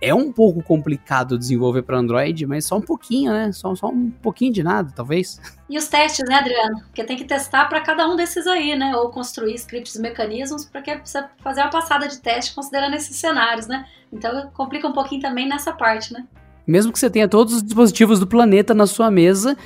[0.00, 3.52] é um pouco complicado desenvolver para Android, mas só um pouquinho, né?
[3.52, 5.40] Só, só um pouquinho de nada, talvez.
[5.70, 6.80] E os testes, né, Adriano?
[6.86, 8.96] Porque tem que testar para cada um desses aí, né?
[8.96, 13.14] Ou construir scripts e mecanismos para que você fazer uma passada de teste considerando esses
[13.14, 13.86] cenários, né?
[14.12, 16.26] Então complica um pouquinho também nessa parte, né?
[16.70, 19.56] Mesmo que você tenha todos os dispositivos do planeta na sua mesa,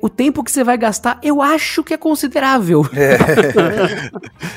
[0.00, 2.82] o tempo que você vai gastar, eu acho que é considerável.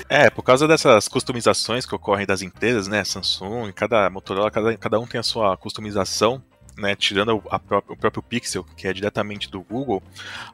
[0.09, 0.23] É.
[0.25, 3.03] é, por causa dessas customizações que ocorrem das empresas, né?
[3.03, 6.41] Samsung, cada Motorola, cada, cada um tem a sua customização
[6.77, 10.01] né, tirando a própria, o próprio Pixel, que é diretamente do Google,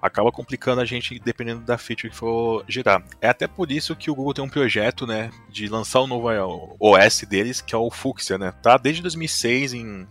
[0.02, 3.04] acaba complicando a gente dependendo da feature que for gerar.
[3.22, 6.28] É até por isso que o Google tem um projeto, né, de lançar o novo
[6.80, 8.54] OS deles, que é o Fuchsia, né?
[8.62, 10.08] Tá desde 2006 em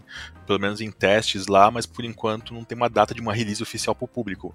[0.47, 3.63] pelo menos em testes lá, mas por enquanto não tem uma data de uma release
[3.63, 4.55] oficial para o público.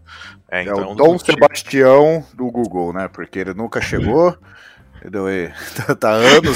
[0.49, 3.09] É, então, é o Dom Sebastião do Google, né?
[3.09, 4.37] Porque ele nunca chegou.
[5.01, 5.25] Entendeu?
[5.75, 6.55] Tá, tá anos.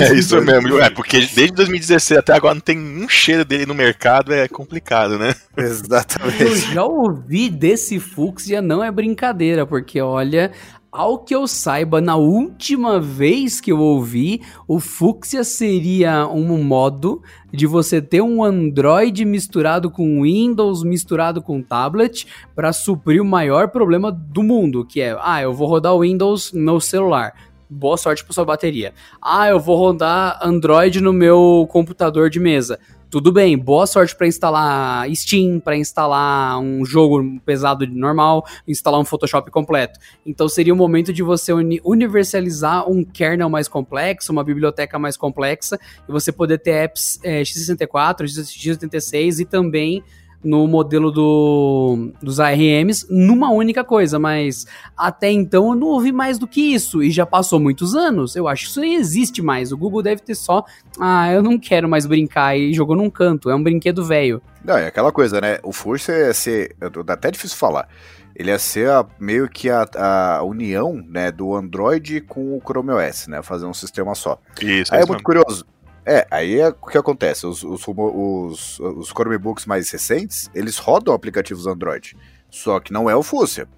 [0.00, 0.78] é isso mesmo.
[0.80, 5.18] É, porque desde 2016 até agora não tem um cheiro dele no mercado, é complicado,
[5.18, 5.34] né?
[5.56, 6.42] Exatamente.
[6.42, 10.50] Eu já ouvi desse Fuxia, não é brincadeira, porque olha,
[10.92, 17.22] ao que eu saiba, na última vez que eu ouvi, o Fuxia seria um modo
[17.50, 23.68] de você ter um Android misturado com Windows, misturado com tablet, para suprir o maior
[23.68, 27.32] problema do mundo, que é, ah, eu vou rodar o Windows no celular.
[27.70, 28.92] Boa sorte para sua bateria.
[29.20, 32.78] Ah, eu vou rodar Android no meu computador de mesa
[33.12, 39.04] tudo bem, boa sorte para instalar Steam, para instalar um jogo pesado normal, instalar um
[39.04, 40.00] Photoshop completo.
[40.24, 45.14] Então seria o momento de você uni universalizar um kernel mais complexo, uma biblioteca mais
[45.14, 50.02] complexa, e você poder ter apps é, x64, x86 e também
[50.42, 56.38] no modelo do, dos ARMs numa única coisa, mas até então eu não ouvi mais
[56.38, 58.34] do que isso e já passou muitos anos.
[58.34, 59.72] Eu acho que isso nem existe mais.
[59.72, 60.64] O Google deve ter só,
[60.98, 63.50] ah, eu não quero mais brincar e jogou num canto.
[63.50, 64.42] É um brinquedo velho.
[64.64, 65.58] Não, é aquela coisa, né?
[65.62, 67.88] O Force é ser, é até difícil falar
[68.34, 72.90] ele ia ser a, meio que a, a, união né, do Android com o Chrome
[72.90, 73.42] OS, né?
[73.42, 74.40] Fazer um sistema só.
[74.60, 75.66] Isso, aí é, é muito curioso.
[76.04, 77.46] É, aí é o que acontece.
[77.46, 82.16] Os, os, os, os Chromebooks mais recentes, eles rodam aplicativos Android.
[82.50, 83.68] Só que não é o Fúcia.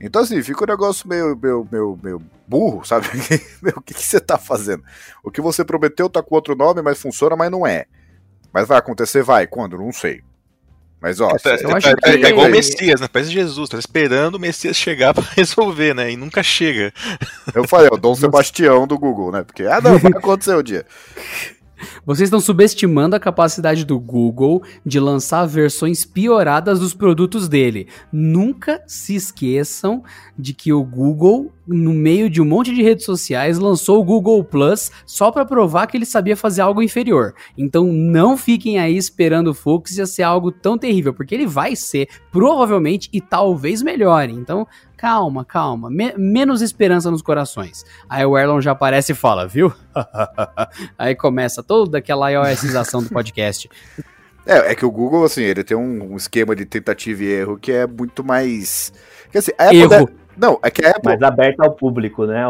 [0.00, 3.06] Então, assim, fica um negócio meio, meio, meio, meio burro, sabe?
[3.76, 4.82] o que, que, você tá fazendo?
[5.22, 7.86] O que você prometeu tá com outro nome, mas funciona, mas não é.
[8.52, 9.22] Mas vai acontecer?
[9.22, 9.46] Vai.
[9.46, 9.76] Quando?
[9.76, 10.22] Não sei.
[11.00, 12.08] Mas, ó, é, eu acho que...
[12.08, 13.06] é igual o Messias, né?
[13.06, 16.10] Parece Jesus, tá esperando o Messias chegar pra resolver, né?
[16.10, 16.92] E nunca chega.
[17.54, 19.44] Eu falei, é o Dom Sebastião do Google, né?
[19.44, 20.86] Porque, ah, não, vai acontecer o dia.
[22.04, 27.88] Vocês estão subestimando a capacidade do Google de lançar versões pioradas dos produtos dele.
[28.12, 30.02] Nunca se esqueçam
[30.38, 34.42] de que o Google, no meio de um monte de redes sociais, lançou o Google
[34.44, 37.34] Plus só para provar que ele sabia fazer algo inferior.
[37.56, 42.08] Então não fiquem aí esperando o Fuchsia ser algo tão terrível, porque ele vai ser,
[42.30, 44.32] provavelmente, e talvez melhore.
[44.32, 44.66] Então
[44.96, 47.84] calma, calma, Me menos esperança nos corações.
[48.08, 49.72] Aí o Erlon já aparece e fala, viu?
[50.98, 53.68] aí começa toda aquela iOSização do podcast.
[54.48, 57.72] É, é que o Google, assim, ele tem um, esquema de tentativa e erro que
[57.72, 58.92] é muito mais.
[59.32, 60.08] Que, assim, erro.
[60.36, 61.02] Não, é que a Apple...
[61.04, 62.44] Mais aberto ao público, né?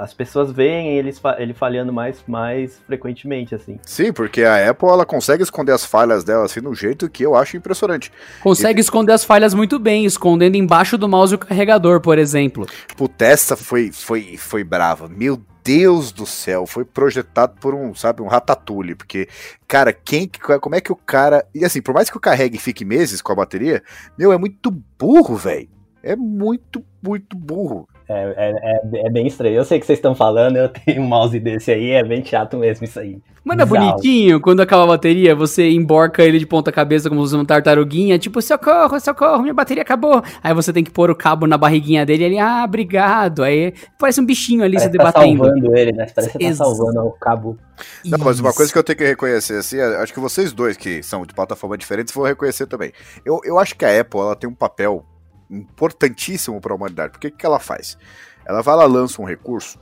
[0.00, 3.78] As pessoas veem ele, ele falhando mais, mais frequentemente, assim.
[3.82, 7.24] Sim, porque a Apple, ela consegue esconder as falhas dela, assim, de um jeito que
[7.24, 8.12] eu acho impressionante.
[8.42, 8.82] Consegue e...
[8.82, 12.66] esconder as falhas muito bem, escondendo embaixo do mouse o carregador, por exemplo.
[12.86, 15.08] Tipo, o Testa foi, foi, foi brava.
[15.08, 19.28] Meu Deus do céu, foi projetado por um, sabe, um ratatouille, porque,
[19.66, 22.84] cara, quem, como é que o cara, e assim, por mais que o carregue fique
[22.84, 23.82] meses com a bateria,
[24.16, 25.75] meu, é muito burro, velho
[26.06, 27.88] é muito, muito burro.
[28.08, 29.56] É, é, é, é, bem estranho.
[29.56, 32.56] Eu sei que vocês estão falando, eu tenho um mouse desse aí, é bem chato
[32.56, 33.18] mesmo isso aí.
[33.44, 37.20] Mas não é bonitinho, quando acaba a bateria, você emborca ele de ponta cabeça como
[37.20, 40.22] se fosse uma tartaruguinha, tipo, socorro, socorro, minha bateria acabou.
[40.42, 43.42] Aí você tem que pôr o cabo na barriguinha dele e ele, ah, obrigado.
[43.42, 45.42] Aí parece um bichinho ali parece se debatendo.
[45.42, 46.06] Tá salvando ele, né?
[46.12, 47.58] Parece que tá salvando o cabo.
[48.04, 50.76] Não, mas uma coisa que eu tenho que reconhecer, assim, é, acho que vocês dois
[50.76, 52.92] que são de plataforma diferentes vão reconhecer também.
[53.24, 55.04] Eu, eu acho que a Apple, ela tem um papel
[55.50, 57.12] importantíssimo para a humanidade.
[57.12, 57.98] Porque o que ela faz?
[58.44, 59.78] Ela vai lá, lança um recurso,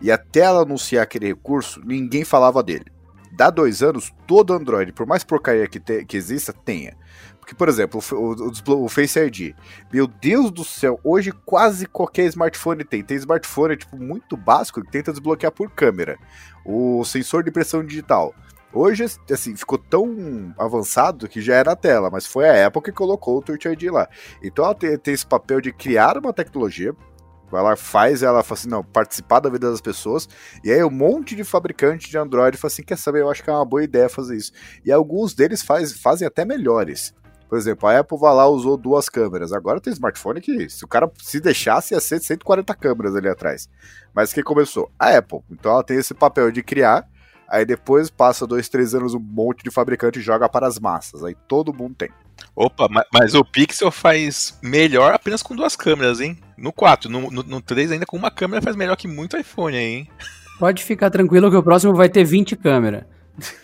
[0.00, 2.86] e até ela anunciar aquele recurso, ninguém falava dele.
[3.32, 6.96] Dá dois anos, todo Android, por mais porcaria que, te, que exista, tenha.
[7.40, 9.54] Porque, por exemplo, o, o, o, Face ID.
[9.92, 13.02] Meu Deus do céu, hoje quase qualquer smartphone tem.
[13.02, 16.16] Tem smartphone tipo, muito básico que tenta desbloquear por câmera.
[16.64, 18.34] O sensor de impressão digital.
[18.74, 22.90] Hoje, assim, ficou tão avançado que já era a tela, mas foi a Apple que
[22.90, 24.08] colocou o Touch ID lá.
[24.42, 26.92] Então ela tem, tem esse papel de criar uma tecnologia,
[27.52, 30.28] ela faz, ela fala assim, não, participar da vida das pessoas,
[30.64, 33.50] e aí um monte de fabricante de Android fala assim, quer saber, eu acho que
[33.50, 34.50] é uma boa ideia fazer isso.
[34.84, 37.14] E alguns deles faz, fazem até melhores.
[37.48, 39.52] Por exemplo, a Apple vai lá usou duas câmeras.
[39.52, 43.68] Agora tem smartphone que, se o cara se deixasse, ia ser 140 câmeras ali atrás.
[44.12, 44.90] Mas quem começou?
[44.98, 45.38] A Apple.
[45.48, 47.06] Então ela tem esse papel de criar
[47.48, 51.22] Aí depois passa dois, três anos, um monte de fabricante joga para as massas.
[51.24, 52.10] Aí todo mundo tem.
[52.56, 56.38] Opa, mas o Pixel faz melhor apenas com duas câmeras, hein?
[56.56, 59.76] No 4, no, no, no 3 ainda com uma câmera faz melhor que muito iPhone
[59.76, 60.08] aí, hein?
[60.58, 63.04] Pode ficar tranquilo que o próximo vai ter 20 câmeras.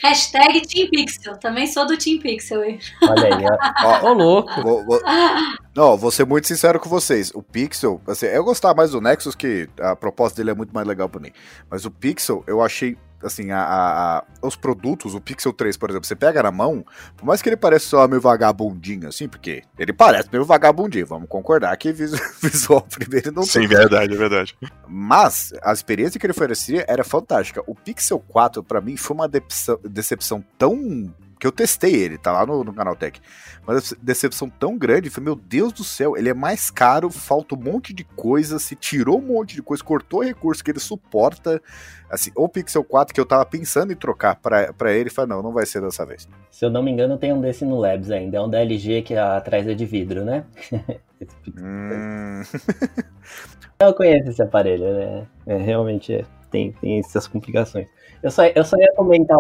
[0.03, 1.37] Hashtag Team Pixel.
[1.37, 2.81] Também sou do Team Pixel, hein?
[3.03, 3.45] Olha aí,
[3.85, 4.09] ó.
[4.09, 4.63] Ô, louco.
[4.63, 5.01] Vou, vou...
[5.75, 7.31] Não, vou ser muito sincero com vocês.
[7.35, 10.87] O Pixel, assim, eu gostava mais do Nexus, que a proposta dele é muito mais
[10.87, 11.31] legal pra mim.
[11.71, 16.07] Mas o Pixel, eu achei assim, a, a, os produtos, o Pixel 3, por exemplo,
[16.07, 16.85] você pega na mão,
[17.17, 21.29] por mais que ele pareça só meio vagabundinho, assim, porque ele parece meio vagabundinho, vamos
[21.29, 23.69] concordar que visual primeiro não Sim, tem.
[23.69, 24.57] verdade, é verdade.
[24.89, 27.63] Mas a experiência que ele oferecia era fantástica.
[27.67, 32.31] O Pixel 4, para mim, foi uma decepção, decepção tão que eu testei ele, tá
[32.31, 33.19] lá no, no canal Tech.
[33.67, 37.59] Mas decepção tão grande, foi, meu Deus do céu, ele é mais caro, falta um
[37.59, 41.61] monte de coisa, se tirou um monte de coisa, cortou recurso que ele suporta.
[42.11, 45.53] Assim, o Pixel 4 que eu tava pensando em trocar para ele, falei, não, não
[45.53, 46.29] vai ser dessa vez.
[46.51, 49.03] Se eu não me engano, tem um desse no Labs ainda, é um da LG
[49.03, 50.45] que atrás é de vidro, né?
[51.59, 52.43] hum...
[53.81, 55.27] eu conheço esse aparelho, né?
[55.47, 57.87] É, realmente é, tem, tem essas complicações.
[58.23, 59.39] Eu só, eu só ia comentar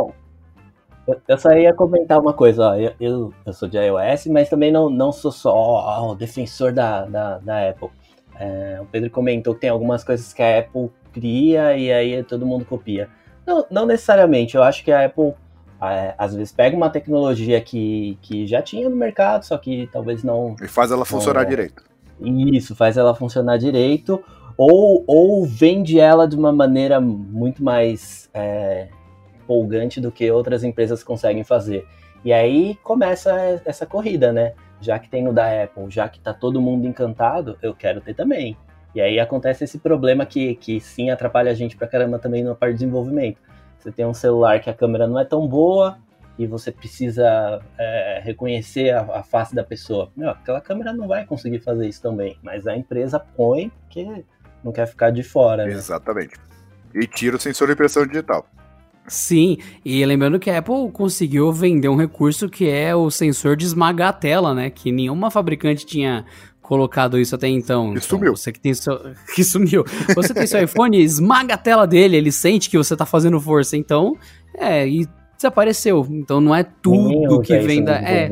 [1.26, 4.70] eu só ia comentar uma coisa, ó, eu, eu, eu, sou de iOS, mas também
[4.70, 7.88] não, não sou só ó, o defensor da, da, da Apple.
[8.38, 12.46] É, o Pedro comentou que tem algumas coisas que a Apple cria e aí todo
[12.46, 13.08] mundo copia.
[13.46, 15.34] Não, não necessariamente, eu acho que a Apple
[15.82, 20.22] é, às vezes pega uma tecnologia que, que já tinha no mercado, só que talvez
[20.22, 20.54] não.
[20.62, 21.82] E faz ela funcionar não, direito.
[22.20, 24.22] Isso, faz ela funcionar direito,
[24.56, 28.28] ou, ou vende ela de uma maneira muito mais.
[28.34, 28.88] É,
[29.50, 31.86] empolgante do que outras empresas conseguem fazer.
[32.24, 34.52] E aí começa essa corrida, né?
[34.80, 38.14] Já que tem no da Apple, já que tá todo mundo encantado, eu quero ter
[38.14, 38.56] também.
[38.94, 42.54] E aí acontece esse problema que, que sim atrapalha a gente pra caramba também na
[42.54, 43.40] parte de desenvolvimento.
[43.78, 45.98] Você tem um celular que a câmera não é tão boa
[46.38, 50.10] e você precisa é, reconhecer a, a, face da pessoa.
[50.16, 54.24] Meu, aquela câmera não vai conseguir fazer isso também, mas a empresa põe porque
[54.62, 55.64] não quer ficar de fora.
[55.64, 55.72] Né?
[55.72, 56.34] Exatamente.
[56.94, 58.46] E tira o sensor de impressão digital.
[59.10, 63.64] Sim, e lembrando que a Apple conseguiu vender um recurso que é o sensor de
[63.64, 64.70] esmagar a tela, né?
[64.70, 66.24] Que nenhuma fabricante tinha
[66.62, 67.86] colocado isso até então.
[67.86, 68.36] Que então, sumiu.
[68.36, 68.96] Você que tem seu.
[69.34, 69.84] Que sumiu.
[70.14, 73.76] Você tem seu iPhone, esmaga a tela dele, ele sente que você tá fazendo força.
[73.76, 74.16] Então,
[74.54, 76.06] é, e desapareceu.
[76.08, 77.96] Então não é tudo que vem da.
[77.96, 78.30] É,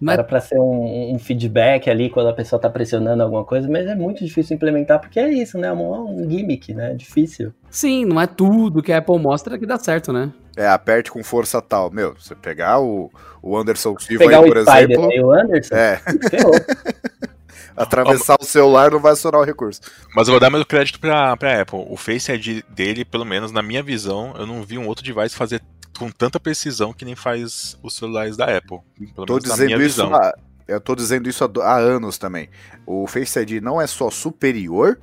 [0.00, 3.68] não Era para ser um, um, feedback ali quando a pessoa tá pressionando alguma coisa,
[3.68, 5.68] mas é muito difícil implementar porque é isso, né?
[5.68, 6.92] É um, um gimmick, né?
[6.92, 7.52] É difícil.
[7.68, 10.32] Sim, não é tudo que a Apple mostra que dá certo, né?
[10.56, 11.90] É, aperte com força tal.
[11.90, 13.10] Meu, você pegar o,
[13.42, 15.08] o Anderson Silva aí, por exemplo.
[15.08, 15.22] Né?
[15.22, 15.74] O Anderson?
[15.74, 16.00] É.
[17.76, 19.80] Atravessar o celular não vai acionar o recurso.
[20.14, 21.84] Mas eu vou dar meu crédito pra, pra Apple.
[21.88, 25.36] O Face ID dele, pelo menos na minha visão, eu não vi um outro device
[25.36, 25.62] fazer
[25.98, 28.78] com tanta precisão que nem faz os celulares da Apple.
[29.14, 30.34] Pelo tô dizendo isso há,
[30.66, 32.48] eu tô dizendo isso há, há anos também.
[32.86, 35.00] O Face ID não é só superior,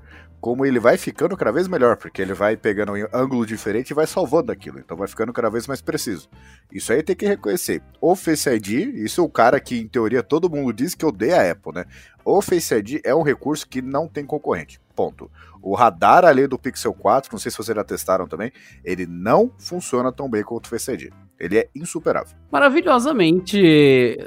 [0.47, 3.93] como ele vai ficando cada vez melhor, porque ele vai pegando um ângulo diferente e
[3.93, 4.79] vai salvando aquilo.
[4.79, 6.29] Então vai ficando cada vez mais preciso.
[6.71, 7.83] Isso aí tem que reconhecer.
[7.99, 11.41] O Face ID, isso é o cara que, em teoria, todo mundo diz que odeia
[11.41, 11.85] a Apple, né?
[12.23, 14.79] O Face ID é um recurso que não tem concorrente.
[14.95, 15.29] Ponto.
[15.61, 18.53] O radar ali do Pixel 4, não sei se vocês já testaram também,
[18.85, 21.11] ele não funciona tão bem quanto o Face ID.
[21.39, 22.35] Ele é insuperável.
[22.51, 24.17] Maravilhosamente.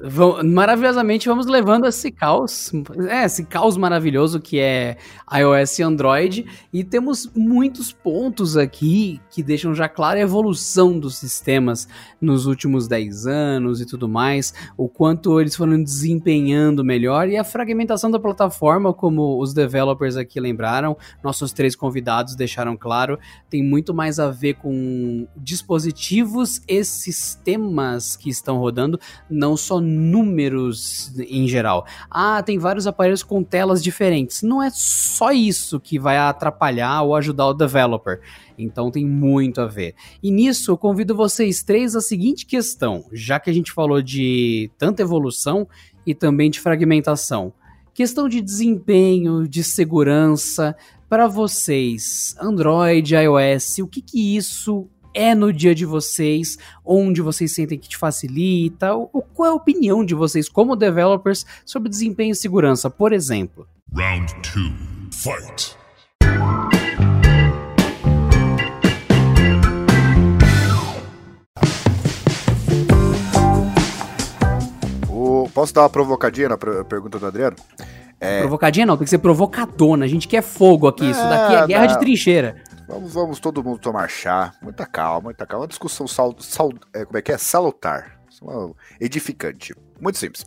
[0.44, 2.70] Maravilhosamente vamos levando esse caos.
[3.08, 4.96] É, esse caos maravilhoso que é
[5.32, 6.46] iOS e Android.
[6.72, 11.88] E temos muitos pontos aqui que deixam já clara a evolução dos sistemas
[12.20, 14.54] nos últimos 10 anos e tudo mais.
[14.76, 20.38] O quanto eles foram desempenhando melhor e a fragmentação da plataforma, como os developers aqui
[20.38, 28.16] lembraram, nossos três convidados deixaram claro, tem muito mais a ver com dispositivos e sistemas
[28.16, 31.86] que estão rodando, não só números em geral.
[32.10, 34.42] Ah, tem vários aparelhos com telas diferentes.
[34.42, 38.20] Não é só isso que vai atrapalhar ou ajudar o developer.
[38.58, 39.94] Então tem muito a ver.
[40.22, 44.70] E nisso eu convido vocês três a seguinte questão, já que a gente falou de
[44.78, 45.66] tanta evolução
[46.06, 47.52] e também de fragmentação.
[47.94, 50.76] Questão de desempenho, de segurança,
[51.10, 57.54] para vocês, Android, iOS, o que que isso é no dia de vocês, onde vocês
[57.54, 62.32] sentem que te facilita, ou, qual é a opinião de vocês como developers sobre desempenho
[62.32, 63.66] e segurança, por exemplo.
[63.92, 65.00] Round 2.
[65.12, 65.80] Fight.
[75.60, 77.56] posso dar uma provocadinha na pergunta do Adriano?
[78.18, 78.40] É...
[78.40, 80.04] Provocadinha não, tem que ser provocadona.
[80.04, 81.06] A gente quer fogo aqui.
[81.06, 81.92] É, Isso daqui é guerra não.
[81.94, 82.56] de trincheira.
[82.90, 84.52] Vamos, vamos todo mundo tomar chá.
[84.60, 85.62] Muita calma, muita calma.
[85.62, 87.38] Uma discussão sal, sal, é, como é que é?
[87.38, 88.20] Salutar.
[89.00, 89.72] Edificante.
[90.00, 90.44] Muito simples.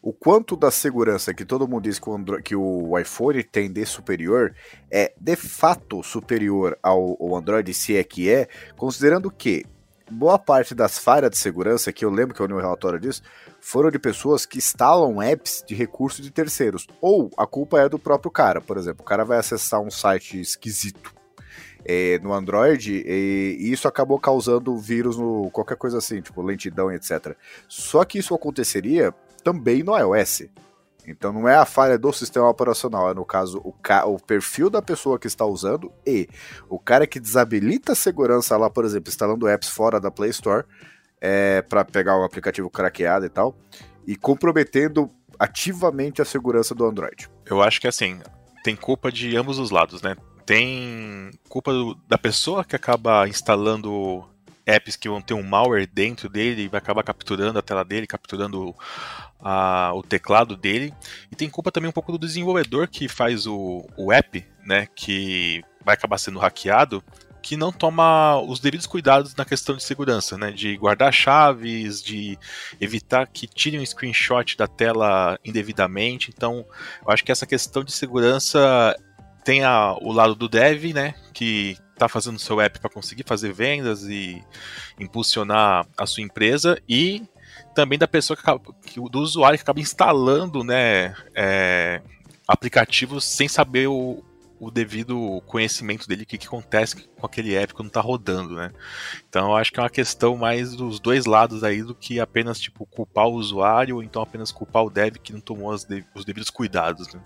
[0.00, 3.70] O quanto da segurança que todo mundo diz que o, Android, que o iPhone tem
[3.70, 4.54] de superior
[4.90, 9.66] é de fato superior ao, ao Android, se é que é, considerando que
[10.10, 13.22] boa parte das falhas de segurança, que eu lembro que eu li um relatório disso,
[13.60, 16.86] foram de pessoas que instalam apps de recursos de terceiros.
[17.02, 19.02] Ou a culpa é do próprio cara, por exemplo.
[19.02, 21.11] O cara vai acessar um site esquisito
[21.84, 26.90] é, no Android e, e, isso acabou causando vírus no qualquer coisa assim, tipo lentidão
[26.90, 27.36] etc.
[27.68, 30.44] Só que isso aconteceria também no iOS.
[31.06, 33.74] Então não é a falha do sistema operacional, é no caso o,
[34.06, 36.28] o perfil da pessoa que está usando e
[36.68, 40.64] o cara que desabilita a segurança lá, por exemplo, instalando apps fora da Play Store
[41.20, 43.56] é, para pegar o aplicativo craqueado e tal,
[44.06, 47.28] e comprometendo ativamente a segurança do Android.
[47.46, 48.20] Eu acho que assim,
[48.62, 50.16] tem culpa de ambos os lados, né?
[50.44, 54.28] Tem culpa do, da pessoa que acaba instalando
[54.66, 58.06] apps que vão ter um malware dentro dele e vai acabar capturando a tela dele,
[58.06, 58.74] capturando
[59.40, 60.94] a, o teclado dele.
[61.30, 65.62] E tem culpa também um pouco do desenvolvedor que faz o, o app, né, que
[65.84, 67.02] vai acabar sendo hackeado,
[67.42, 72.38] que não toma os devidos cuidados na questão de segurança, né, de guardar chaves, de
[72.80, 76.30] evitar que tirem um screenshot da tela indevidamente.
[76.32, 76.64] Então,
[77.04, 78.96] eu acho que essa questão de segurança
[79.44, 83.52] tem a, o lado do dev, né, que está fazendo seu app para conseguir fazer
[83.52, 84.42] vendas e
[84.98, 87.22] impulsionar a sua empresa e
[87.74, 92.00] também da pessoa que, acaba, que do usuário que acaba instalando, né, é,
[92.46, 94.22] aplicativos sem saber o,
[94.62, 98.70] o devido conhecimento dele, o que, que acontece com aquele app quando tá rodando, né?
[99.28, 102.60] Então eu acho que é uma questão mais dos dois lados aí do que apenas
[102.60, 106.24] tipo culpar o usuário ou então apenas culpar o dev que não tomou de, os
[106.24, 107.20] devidos cuidados, né?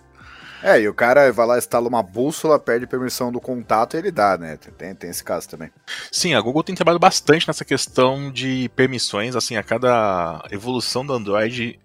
[0.62, 4.10] É, e o cara vai lá, instala uma bússola, perde permissão do contato e ele
[4.10, 4.56] dá, né?
[4.78, 5.70] Tem, tem esse caso também.
[6.10, 11.12] Sim, a Google tem trabalhado bastante nessa questão de permissões, assim, a cada evolução do
[11.12, 11.78] Android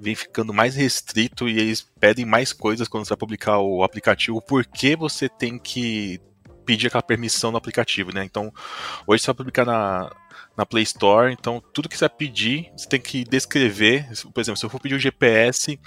[0.00, 4.40] vem ficando mais restrito e eles pedem mais coisas quando você vai publicar o aplicativo,
[4.40, 6.20] porque você tem que
[6.64, 8.24] pedir aquela permissão no aplicativo, né?
[8.24, 8.52] Então,
[9.06, 10.10] hoje você vai publicar na,
[10.56, 14.56] na Play Store, então tudo que você vai pedir, você tem que descrever, por exemplo,
[14.56, 15.80] se eu for pedir o GPS,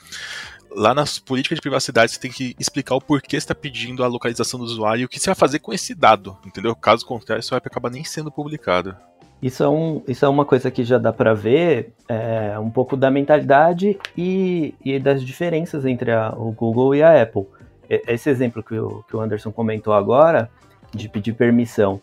[0.76, 4.60] lá nas políticas de privacidade você tem que explicar o porquê está pedindo a localização
[4.60, 6.76] do usuário e o que você vai fazer com esse dado, entendeu?
[6.76, 8.96] Caso contrário, isso vai acabar nem sendo publicado.
[9.42, 12.96] Isso é, um, isso é uma coisa que já dá para ver é, um pouco
[12.96, 17.46] da mentalidade e, e das diferenças entre a, o Google e a Apple.
[17.90, 20.50] Esse exemplo que o, que o Anderson comentou agora,
[20.94, 22.02] de pedir permissão.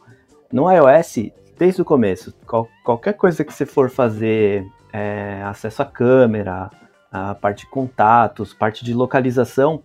[0.52, 5.86] No iOS, desde o começo, qual, qualquer coisa que você for fazer, é, acesso à
[5.86, 6.70] câmera,
[7.10, 9.82] a parte de contatos, parte de localização,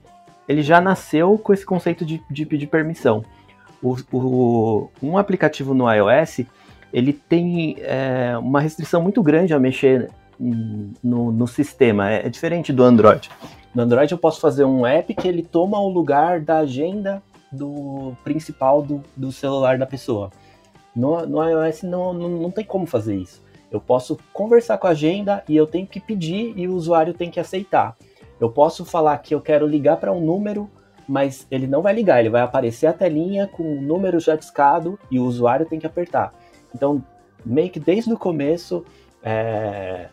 [0.48, 3.24] ele já nasceu com esse conceito de, de pedir permissão.
[3.82, 6.46] O, o, um aplicativo no iOS
[6.94, 10.10] ele tem é, uma restrição muito grande a mexer
[10.40, 12.10] no, no sistema.
[12.10, 13.30] É, é, diferente do Android.
[13.74, 17.22] No Android eu posso fazer um app que ele toma o lugar da agenda
[17.52, 20.32] do principal do, do celular da pessoa.
[20.96, 23.44] No, no iOS não, não, não tem como fazer isso.
[23.72, 27.30] Eu posso conversar com a agenda e eu tenho que pedir e o usuário tem
[27.30, 27.96] que aceitar.
[28.40, 30.70] Eu posso falar que eu quero ligar para um número,
[31.08, 35.00] mas ele não vai ligar, ele vai aparecer a telinha com o número já discado
[35.10, 36.34] e o usuário tem que apertar.
[36.74, 37.04] Então,
[37.46, 38.84] meio que desde o começo
[39.24, 40.08] é,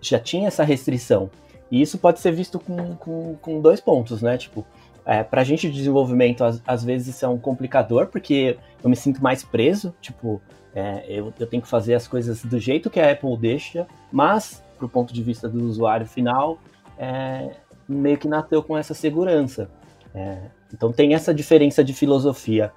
[0.00, 1.30] já tinha essa restrição.
[1.70, 4.38] E isso pode ser visto com, com, com dois pontos, né?
[4.38, 4.64] Tipo,
[5.04, 8.96] é, pra gente de desenvolvimento, às, às, vezes isso é um complicador, porque eu me
[8.96, 10.40] sinto mais preso, tipo,
[10.74, 14.62] é, eu, eu tenho que fazer as coisas do jeito que a Apple deixa, mas,
[14.78, 16.58] pro ponto de vista do usuário final,
[16.98, 17.50] é,
[17.88, 19.70] meio que nasceu com essa segurança.
[20.14, 20.38] É,
[20.72, 22.72] então tem essa diferença de filosofia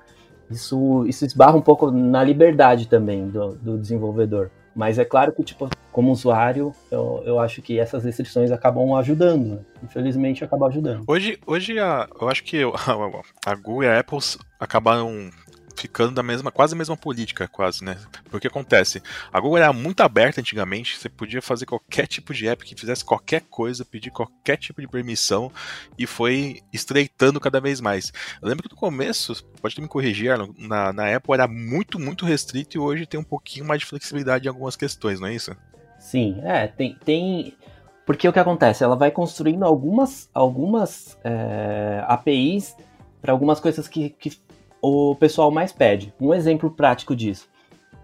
[0.52, 4.52] isso, isso esbarra um pouco na liberdade também do, do desenvolvedor.
[4.76, 9.56] Mas é claro que, tipo, como usuário, eu, eu acho que essas restrições acabam ajudando.
[9.56, 9.60] Né?
[9.84, 11.04] Infelizmente, acabam ajudando.
[11.08, 14.20] Hoje, hoje a, eu acho que a, a Google e a Apple
[14.60, 15.30] acabaram
[15.82, 17.98] ficando da mesma, quase a mesma política, quase, né?
[18.30, 19.02] Porque acontece,
[19.34, 23.04] a Google era muito aberta antigamente, você podia fazer qualquer tipo de app que fizesse
[23.04, 25.52] qualquer coisa, pedir qualquer tipo de permissão
[25.98, 28.14] e foi estreitando cada vez mais.
[28.42, 32.78] Eu lembro que no começo, pode me corrigir, na, na Apple era muito, muito restrito
[32.78, 35.56] e hoje tem um pouquinho mais de flexibilidade em algumas questões, não é isso?
[35.98, 37.56] Sim, é, tem, tem
[38.06, 38.84] porque o que acontece?
[38.84, 42.76] Ela vai construindo algumas, algumas é, APIs
[43.22, 44.32] para algumas coisas que, que
[44.82, 46.14] o pessoal mais pede.
[46.20, 47.48] Um exemplo prático disso.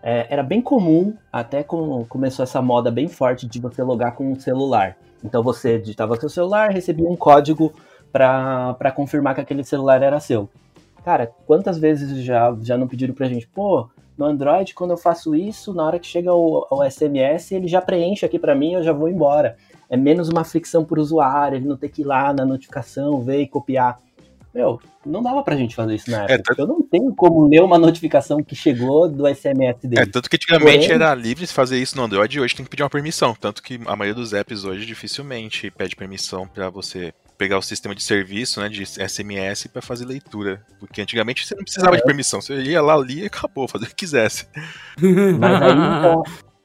[0.03, 4.31] É, era bem comum, até com, começou essa moda bem forte de você logar com
[4.31, 4.95] um celular.
[5.23, 7.73] Então você digitava seu celular, recebia um código
[8.11, 10.49] para confirmar que aquele celular era seu.
[11.03, 15.35] Cara, quantas vezes já, já não pediram pra gente, pô, no Android, quando eu faço
[15.35, 18.83] isso, na hora que chega o, o SMS, ele já preenche aqui para mim, eu
[18.83, 19.57] já vou embora.
[19.89, 23.21] É menos uma fricção para o usuário, ele não ter que ir lá na notificação,
[23.21, 23.99] ver e copiar.
[24.53, 26.33] Meu, não dava pra gente fazer isso na é, época.
[26.33, 26.59] É, tanto...
[26.61, 30.01] Eu não tenho como ler uma notificação que chegou do SMS dele.
[30.01, 30.91] É, tanto que antigamente Porém...
[30.91, 33.35] era livre fazer isso no Android e hoje tem que pedir uma permissão.
[33.39, 37.93] Tanto que a maioria dos apps hoje dificilmente pede permissão para você pegar o sistema
[37.93, 40.61] de serviço, né, de SMS para fazer leitura.
[40.79, 41.99] Porque antigamente você não precisava é.
[41.99, 44.47] de permissão, você ia lá, lia e acabou, fazer o que quisesse.
[45.39, 46.23] Mas aí, então,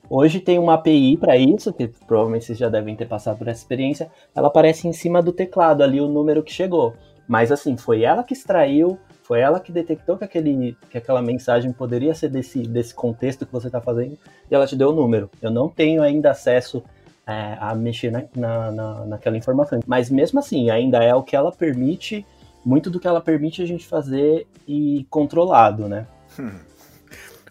[0.09, 3.61] hoje tem uma API para isso, que provavelmente vocês já devem ter passado por essa
[3.61, 6.95] experiência, ela aparece em cima do teclado ali o número que chegou.
[7.33, 11.73] Mas assim, foi ela que extraiu, foi ela que detectou que, aquele, que aquela mensagem
[11.73, 14.19] poderia ser desse, desse contexto que você está fazendo
[14.51, 15.31] e ela te deu o número.
[15.41, 16.83] Eu não tenho ainda acesso
[17.27, 19.81] é, a mexer na, na, na, naquela informação.
[19.87, 22.27] Mas mesmo assim, ainda é o que ela permite,
[22.63, 26.07] muito do que ela permite a gente fazer e controlado, né?
[26.39, 26.53] Hum.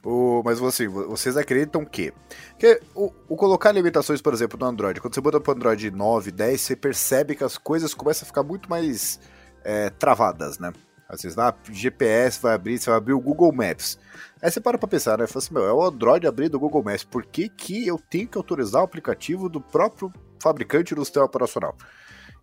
[0.05, 2.13] O, mas assim, vocês acreditam que,
[2.59, 5.89] que o, o, colocar limitações, por exemplo, no Android, quando você bota para o Android
[5.89, 9.19] 9, 10, você percebe que as coisas começam a ficar muito mais
[9.63, 10.71] é, travadas, né?
[11.07, 13.99] Às vezes, ah, GPS vai abrir, você vai abrir o Google Maps.
[14.41, 15.27] Aí você para pra pensar, né?
[15.27, 17.03] Fala assim, meu, é o Android abrir do Google Maps.
[17.03, 21.75] Por que, que eu tenho que autorizar o aplicativo do próprio fabricante do sistema operacional?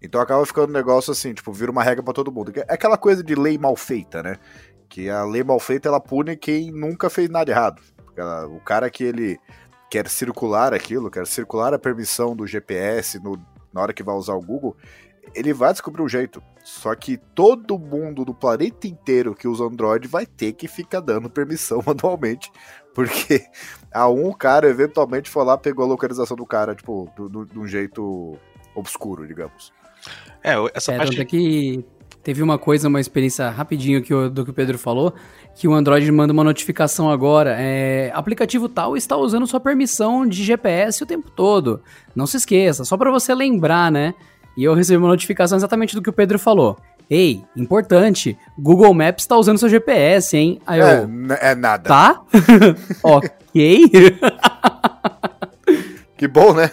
[0.03, 2.53] Então acaba ficando um negócio assim, tipo, vira uma regra para todo mundo.
[2.55, 4.37] É aquela coisa de lei mal feita, né?
[4.89, 7.81] Que a lei mal feita ela pune quem nunca fez nada errado.
[8.51, 9.39] O cara que ele
[9.91, 13.41] quer circular aquilo, quer circular a permissão do GPS no,
[13.73, 14.77] na hora que vai usar o Google,
[15.35, 16.43] ele vai descobrir um jeito.
[16.65, 21.31] Só que todo mundo do planeta inteiro que usa Android vai ter que ficar dando
[21.31, 22.51] permissão manualmente.
[22.95, 23.45] Porque
[23.93, 27.09] a um cara eventualmente foi lá, pegou a localização do cara, tipo,
[27.51, 28.37] de um jeito
[28.75, 29.73] obscuro, digamos.
[30.43, 31.25] É, essa é, parte.
[31.25, 31.85] que
[32.23, 35.15] teve uma coisa, uma experiência rapidinho que o, do que o Pedro falou,
[35.55, 37.57] que o Android manda uma notificação agora.
[37.59, 41.81] É, aplicativo tal está usando sua permissão de GPS o tempo todo.
[42.15, 44.15] Não se esqueça, só para você lembrar, né?
[44.59, 46.77] E eu recebi uma notificação exatamente do que o Pedro falou.
[47.09, 50.61] Ei, importante, Google Maps está usando seu GPS, hein?
[50.67, 51.89] Aí eu, é, é nada.
[51.89, 52.21] Tá?
[53.05, 54.19] ok.
[56.17, 56.73] que bom, né?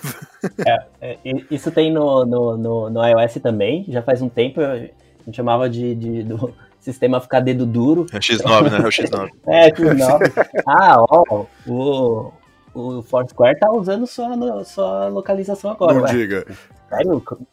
[0.65, 1.17] É, é,
[1.51, 5.69] isso tem no, no, no, no, iOS também, já faz um tempo, a gente chamava
[5.69, 8.07] de, de do sistema ficar dedo duro.
[8.11, 8.77] É o X9, né?
[8.77, 9.29] É o X9.
[9.45, 10.63] é, X9.
[10.67, 12.33] Ah, ó, o,
[12.73, 15.93] o Foursquare tá usando sua, sua localização agora.
[15.93, 16.11] Não ué.
[16.11, 16.45] diga.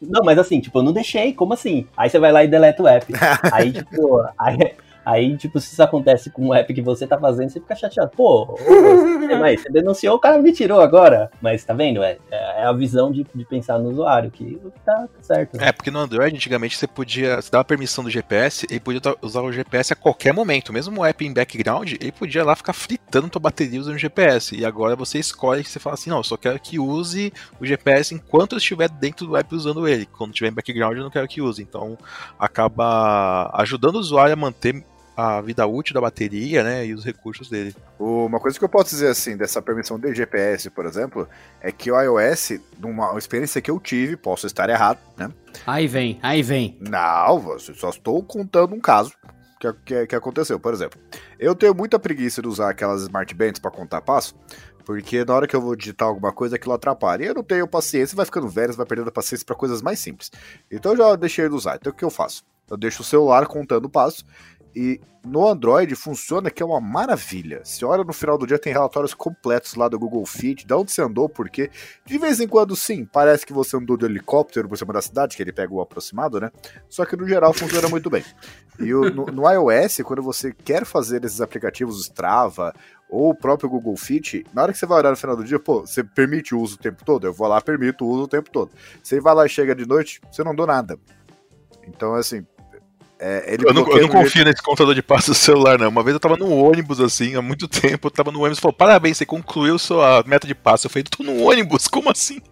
[0.01, 1.87] Não, mas assim, tipo, eu não deixei, como assim?
[1.97, 3.11] Aí você vai lá e deleta o app.
[3.51, 4.75] aí, tipo, aí,
[5.05, 8.11] Aí, tipo, se isso acontece com um app que você tá fazendo, você fica chateado.
[8.15, 8.57] Pô,
[9.39, 11.29] mas você denunciou, o cara me tirou agora.
[11.41, 12.01] Mas tá vendo?
[12.01, 15.59] É, é a visão de, de pensar no usuário, que tá certo.
[15.61, 17.41] É, porque no Android, antigamente, você podia.
[17.41, 20.73] Você dava permissão do GPS, ele podia usar o GPS a qualquer momento.
[20.73, 24.55] Mesmo o app em background, ele podia lá ficar fritando tua bateria usando o GPS.
[24.55, 28.13] E agora você escolhe, você fala assim, não, eu só quero que use o GPS
[28.13, 30.05] enquanto eu estiver dentro do app usando ele.
[30.05, 31.61] Quando estiver em background, eu não quero que use.
[31.61, 31.97] Então,
[32.37, 34.83] acaba ajudando o usuário a manter
[35.15, 37.75] a vida útil da bateria, né, e os recursos dele.
[37.99, 41.27] Uma coisa que eu posso dizer assim dessa permissão de GPS, por exemplo,
[41.61, 45.29] é que o iOS, numa experiência que eu tive, posso estar errado, né?
[45.67, 46.77] Aí vem, aí vem.
[46.79, 49.13] Não, só estou contando um caso
[49.59, 50.59] que, que, que aconteceu.
[50.59, 50.99] Por exemplo,
[51.39, 54.35] eu tenho muita preguiça de usar aquelas smart bands para contar passo,
[54.83, 57.23] porque na hora que eu vou digitar alguma coisa, aquilo atrapalha.
[57.23, 59.99] E eu não tenho paciência, vai ficando velho, vai perdendo a paciência para coisas mais
[59.99, 60.31] simples.
[60.69, 61.75] Então eu já deixei de usar.
[61.75, 62.43] Então o que eu faço?
[62.69, 64.25] Eu deixo o celular contando o passo
[64.75, 67.61] e no Android funciona que é uma maravilha.
[67.63, 70.91] Se olha no final do dia, tem relatórios completos lá do Google Fit, de onde
[70.91, 71.69] você andou, porque
[72.05, 75.37] de vez em quando, sim, parece que você andou de helicóptero por cima da cidade,
[75.37, 76.51] que ele pega o aproximado, né?
[76.89, 78.23] Só que no geral funciona muito bem.
[78.79, 82.73] E o, no, no, iOS, quando você quer fazer esses aplicativos Strava
[83.09, 85.59] ou o próprio Google Fit, na hora que você vai olhar no final do dia,
[85.59, 87.27] pô, você permite o uso o tempo todo?
[87.27, 88.71] Eu vou lá, permito o uso o tempo todo.
[89.01, 90.99] Você vai lá e chega de noite, você não andou nada.
[91.87, 92.45] Então, assim,
[93.25, 94.47] é, eu, não, eu não confio jeito...
[94.47, 95.87] nesse contador de passos do celular, não.
[95.87, 98.61] Uma vez eu tava no ônibus, assim, há muito tempo, eu tava no ônibus e
[98.61, 100.87] falou: parabéns, você concluiu sua meta de passo.
[100.87, 102.41] Eu falei, tô no ônibus, como assim?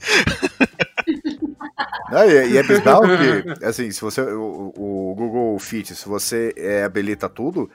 [2.12, 4.22] Não, e, e, é bizarro que, assim, se você.
[4.22, 7.70] O, o Google Fit, se você é, habilita tudo,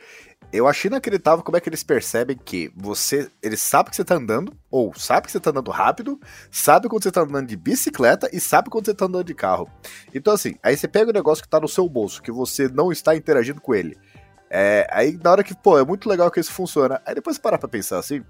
[0.53, 3.31] eu acho inacreditável como é que eles percebem que você.
[3.43, 6.21] Eles sabem que você tá andando, ou sabe que você tá andando rápido,
[6.51, 9.69] sabe quando você tá andando de bicicleta e sabe quando você tá andando de carro.
[10.15, 12.93] Então, assim, aí você pega o negócio que tá no seu bolso, que você não
[12.93, 13.97] está interagindo com ele.
[14.49, 17.01] É, aí na hora que, pô, é muito legal que isso funciona.
[17.05, 18.25] Aí depois você para pra pensar assim,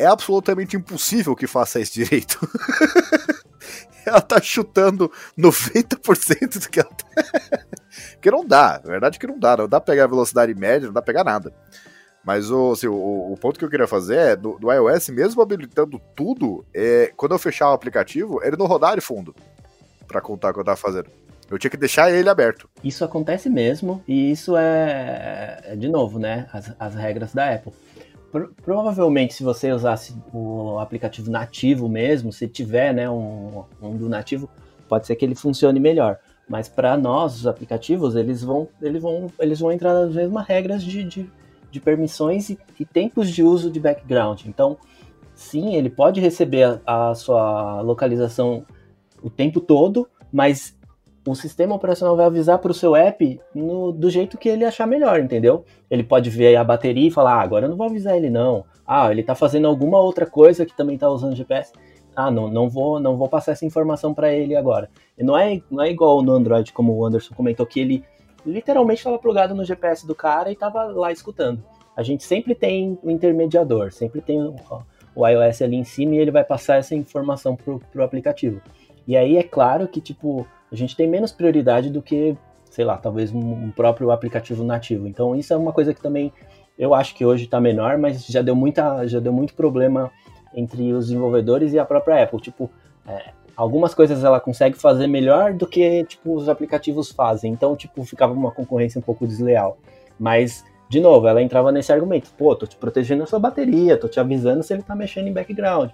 [0.00, 2.40] é absolutamente impossível que faça isso direito.
[4.06, 7.64] ela tá chutando 90% do que ela tá.
[8.20, 10.86] que não dá, na verdade que não dá, não dá pra pegar a velocidade média,
[10.86, 11.52] não dá pra pegar nada.
[12.24, 15.40] Mas o, assim, o, o, ponto que eu queria fazer é, do, do iOS, mesmo
[15.40, 19.34] habilitando tudo, é, quando eu fechar o aplicativo, ele não rodar de fundo
[20.06, 21.10] para contar o que eu tava fazendo.
[21.50, 22.68] Eu tinha que deixar ele aberto.
[22.84, 26.48] Isso acontece mesmo, e isso é, é de novo, né?
[26.52, 27.72] As, as regras da Apple.
[28.30, 34.08] Pro, provavelmente, se você usasse o aplicativo nativo mesmo, se tiver né, um, um do
[34.08, 34.48] nativo,
[34.88, 36.18] pode ser que ele funcione melhor.
[36.48, 40.82] Mas para nós, os aplicativos, eles vão, eles vão, eles vão entrar nas mesmas regras
[40.82, 41.30] de, de,
[41.70, 44.42] de permissões e, e, tempos de uso de background.
[44.46, 44.76] Então,
[45.34, 48.64] sim, ele pode receber a, a sua localização
[49.22, 50.76] o tempo todo, mas
[51.26, 54.86] o sistema operacional vai avisar para o seu app no, do jeito que ele achar
[54.86, 55.64] melhor, entendeu?
[55.90, 58.64] Ele pode ver a bateria e falar, ah, agora eu não vou avisar ele não.
[58.86, 61.72] Ah, ele está fazendo alguma outra coisa que também está usando GPS
[62.14, 64.90] ah, não, não vou, não vou passar essa informação para ele agora.
[65.16, 68.04] E não é, não é igual no Android, como o Anderson comentou, que ele
[68.44, 71.62] literalmente estava plugado no GPS do cara e estava lá escutando.
[71.96, 74.54] A gente sempre tem o um intermediador, sempre tem o,
[75.14, 78.60] o, iOS ali em cima e ele vai passar essa informação pro, pro aplicativo.
[79.06, 82.36] E aí é claro que, tipo, a gente tem menos prioridade do que,
[82.70, 85.06] sei lá, talvez um, próprio aplicativo nativo.
[85.06, 86.32] Então isso é uma coisa que também
[86.78, 90.10] eu acho que hoje está menor, mas já deu, muita, já deu muito problema
[90.54, 92.40] entre os desenvolvedores e a própria Apple.
[92.40, 92.70] Tipo,
[93.06, 97.52] é, algumas coisas ela consegue fazer melhor do que tipo, os aplicativos fazem.
[97.52, 99.76] Então, tipo, ficava uma concorrência um pouco desleal.
[100.18, 104.08] Mas, de novo, ela entrava nesse argumento: pô, tô te protegendo a sua bateria, tô
[104.08, 105.90] te avisando se ele tá mexendo em background.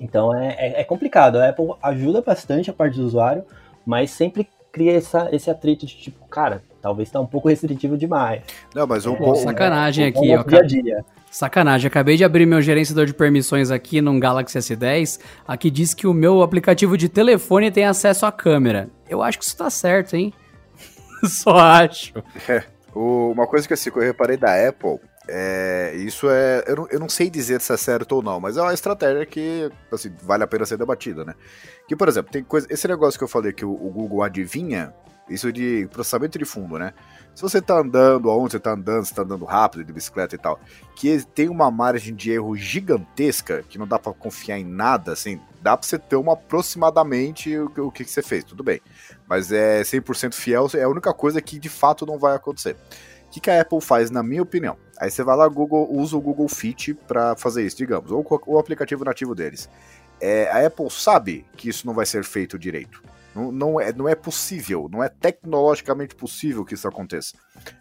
[0.00, 1.36] Então é, é, é complicado.
[1.36, 3.44] A Apple ajuda bastante a parte do usuário,
[3.86, 8.42] mas sempre cria essa, esse atrito de tipo, cara, talvez tá um pouco restritivo demais.
[8.74, 9.34] Não, mas o É, bom.
[9.36, 10.66] sacanagem É, aqui, é ó, o dia a cara.
[10.66, 11.04] dia.
[11.30, 15.20] Sacanagem, acabei de abrir meu gerenciador de permissões aqui num Galaxy S10.
[15.46, 18.88] Aqui diz que o meu aplicativo de telefone tem acesso à câmera.
[19.08, 20.32] Eu acho que isso tá certo, hein?
[21.24, 22.12] Só acho.
[22.94, 24.98] O- uma coisa que assim, que eu reparei da Apple,
[25.28, 26.62] é, isso é.
[26.66, 29.26] Eu não, eu não sei dizer se é certo ou não, mas é uma estratégia
[29.26, 31.34] que assim, vale a pena ser debatida, né?
[31.88, 32.66] Que, por exemplo, tem coisa.
[32.70, 34.94] Esse negócio que eu falei que o, o Google adivinha,
[35.28, 36.92] isso de processamento de fundo, né?
[37.34, 40.38] Se você tá andando, aonde você tá andando, se tá andando rápido, de bicicleta e
[40.38, 40.58] tal,
[40.94, 45.38] que tem uma margem de erro gigantesca, que não dá pra confiar em nada, assim,
[45.60, 48.80] dá pra você ter uma aproximadamente o, o que que você fez, tudo bem.
[49.28, 52.76] Mas é 100% fiel, é a única coisa que de fato não vai acontecer.
[53.36, 54.78] Que, que a Apple faz, na minha opinião?
[54.98, 58.58] Aí você vai lá, Google, usa o Google Fit para fazer isso, digamos, ou o
[58.58, 59.68] aplicativo nativo deles.
[60.18, 63.02] É, a Apple sabe que isso não vai ser feito direito.
[63.36, 67.34] Não, não, é, não é possível, não é tecnologicamente possível que isso aconteça.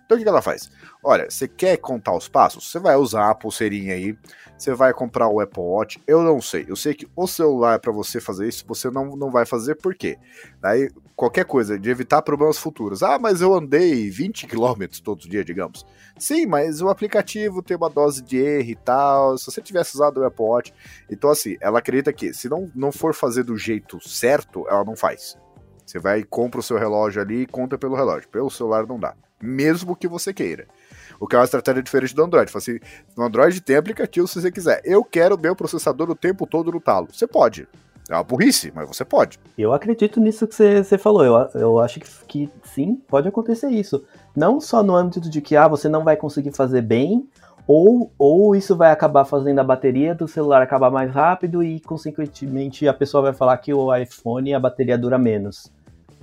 [0.05, 0.69] Então o que, ela faz?
[1.01, 2.69] Olha, você quer contar os passos?
[2.69, 4.17] Você vai usar a pulseirinha aí,
[4.57, 6.01] você vai comprar o Apple Watch.
[6.05, 9.31] Eu não sei, eu sei que o celular para você fazer isso, você não, não
[9.31, 10.17] vai fazer, por quê?
[10.61, 13.01] Daí, qualquer coisa, de evitar problemas futuros.
[13.01, 15.85] Ah, mas eu andei 20 km todos os dias, digamos.
[16.17, 19.37] Sim, mas o aplicativo tem uma dose de erro e tal.
[19.37, 20.73] Se você tivesse usado o Apple Watch.
[21.09, 24.95] Então, assim, ela acredita que se não, não for fazer do jeito certo, ela não
[24.95, 25.37] faz.
[25.85, 28.27] Você vai e compra o seu relógio ali e conta pelo relógio.
[28.29, 29.13] Pelo celular não dá.
[29.41, 30.67] Mesmo que você queira.
[31.19, 32.51] O que é uma estratégia diferente do Android.
[32.51, 32.79] Fala assim,
[33.15, 34.81] no Android tem aplicativo se você quiser.
[34.83, 37.07] Eu quero meu processador o tempo todo no talo.
[37.11, 37.67] Você pode.
[38.09, 39.39] É uma burrice, mas você pode.
[39.57, 41.23] Eu acredito nisso que você, você falou.
[41.23, 44.03] Eu, eu acho que, que sim, pode acontecer isso.
[44.35, 47.27] Não só no âmbito de que ah, você não vai conseguir fazer bem,
[47.67, 52.87] ou, ou isso vai acabar fazendo a bateria do celular acabar mais rápido e, consequentemente,
[52.87, 55.73] a pessoa vai falar que o iPhone a bateria dura menos.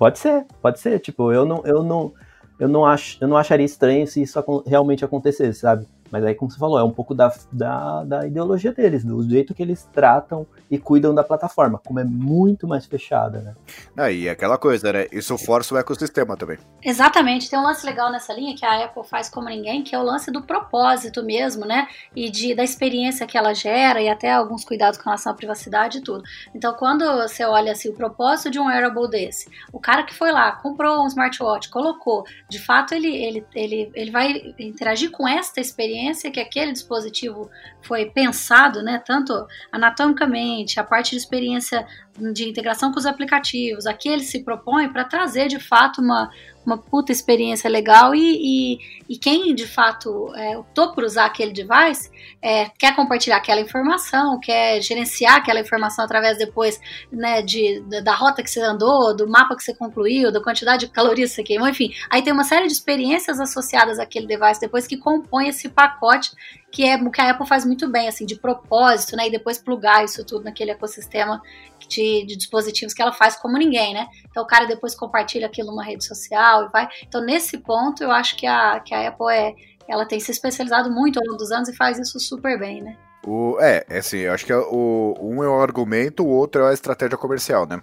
[0.03, 0.99] Pode ser, pode ser.
[0.99, 2.13] Tipo, eu não, eu não,
[2.59, 4.37] eu não, acho, eu não acharia estranho se isso
[4.67, 5.87] realmente acontecesse, sabe?
[6.13, 9.51] Mas aí, como você falou, é um pouco da, da, da ideologia deles, do jeito
[9.55, 13.55] que eles tratam e cuidam da plataforma, como é muito mais fechada, né?
[13.97, 15.07] Aí, aquela coisa, né?
[15.11, 16.59] Isso força o ecossistema também.
[16.83, 19.99] Exatamente, tem um lance legal nessa linha que a Apple faz como ninguém, que é
[19.99, 21.87] o lance do propósito mesmo, né?
[22.15, 25.97] E de, da experiência que ela gera e até alguns cuidados com relação à privacidade
[25.97, 26.23] e tudo.
[26.53, 30.31] Então, quando você olha assim, o propósito de um wearable desse, o cara que foi
[30.31, 35.59] lá, comprou um smartwatch, colocou, de fato ele, ele, ele, ele vai interagir com esta
[35.59, 37.49] experiência que aquele dispositivo
[37.81, 39.01] foi pensado, né?
[39.05, 41.85] Tanto anatomicamente, a parte de experiência
[42.17, 46.29] de integração com os aplicativos, aqui ele se propõe para trazer de fato uma,
[46.65, 51.51] uma puta experiência legal e, e, e quem de fato é, optou por usar aquele
[51.51, 52.11] device
[52.41, 56.79] é, quer compartilhar aquela informação, quer gerenciar aquela informação através depois
[57.11, 60.91] né, de, da, rota que você andou, do mapa que você concluiu, da quantidade de
[60.91, 61.91] calorias que você queimou, enfim.
[62.09, 66.31] Aí tem uma série de experiências associadas àquele device depois que compõe esse pacote
[66.73, 69.27] que é o que a Apple faz muito bem, assim, de propósito, né?
[69.27, 71.39] E depois plugar isso tudo naquele ecossistema
[71.87, 74.07] de, de, dispositivos que ela faz como ninguém, né?
[74.27, 76.89] Então o cara depois compartilha aquilo numa rede social e vai.
[77.07, 79.53] Então, nesse ponto, eu acho que a, que a Apple é.
[79.85, 82.97] Ela tem se especializado muito ao longo dos anos e faz isso super bem, né?
[83.27, 86.69] O, é, é assim, eu acho que o, um é o argumento, o outro é
[86.69, 87.81] a estratégia comercial, né?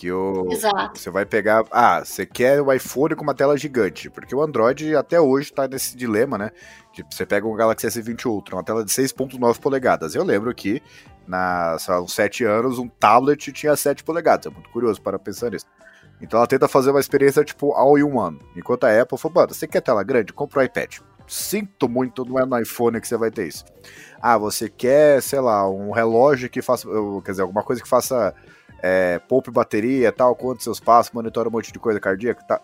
[0.00, 0.98] Que o, Exato.
[0.98, 1.62] você vai pegar.
[1.70, 4.08] Ah, você quer o iPhone com uma tela gigante.
[4.08, 6.52] Porque o Android até hoje tá nesse dilema, né?
[6.90, 10.14] Tipo, você pega um Galaxy S20 Ultra, uma tela de 6,9 polegadas.
[10.14, 10.82] Eu lembro que,
[11.26, 14.46] na, sei lá, uns 7 anos, um tablet tinha 7 polegadas.
[14.46, 15.66] É muito curioso para pensar nisso.
[16.18, 18.38] Então ela tenta fazer uma experiência tipo all in one.
[18.56, 20.32] Enquanto a Apple falou, mano, você quer tela grande?
[20.32, 20.96] Compra o iPad.
[21.26, 23.66] Sinto muito, não é no iPhone que você vai ter isso.
[24.18, 26.88] Ah, você quer, sei lá, um relógio que faça.
[27.22, 28.34] Quer dizer, alguma coisa que faça
[28.82, 32.60] é, poupe bateria, tal, quanto seus passos, monitora um monte de coisa cardíaca, tá?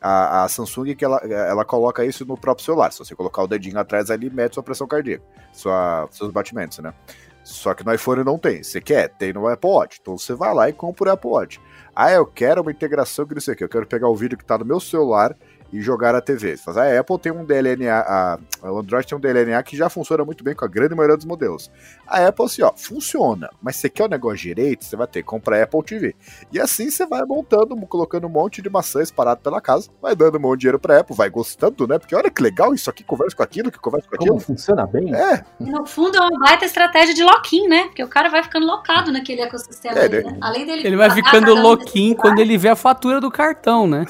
[0.00, 2.92] A, a, Samsung que ela, ela coloca isso no próprio celular.
[2.92, 6.94] Se você colocar o dedinho atrás ali, mede sua pressão cardíaca, sua, seus batimentos, né?
[7.42, 8.62] Só que no iPhone não tem.
[8.62, 9.08] Você quer?
[9.08, 9.98] Tem no Apple Watch.
[10.00, 11.60] Então você vai lá e compra o Apple Watch.
[11.96, 13.64] Ah, eu quero uma integração que não sei o que.
[13.64, 15.34] Eu quero pegar o vídeo que tá no meu celular
[15.72, 16.56] e jogar na TV.
[16.66, 20.24] Mas a Apple tem um DLNA, a, o Android tem um DLNA que já funciona
[20.24, 21.70] muito bem com a grande maioria dos modelos.
[22.06, 25.28] A Apple, assim, ó, funciona, mas você quer o negócio direito, você vai ter que
[25.28, 26.16] comprar a Apple TV.
[26.52, 30.38] E assim você vai montando, colocando um monte de maçãs parado pela casa, vai dando
[30.38, 31.98] um monte de dinheiro pra Apple, vai gostando, né?
[31.98, 34.30] Porque olha que legal, isso aqui conversa com aquilo, que conversa com aquilo.
[34.30, 35.14] Como funciona bem?
[35.14, 35.44] É.
[35.60, 37.84] No fundo é uma baita estratégia de lock-in, né?
[37.84, 39.98] Porque o cara vai ficando locado naquele ecossistema.
[39.98, 40.38] É, ali, né?
[40.40, 44.04] Além dele Ele vai ficando lock-in quando ele vê a fatura do cartão, né?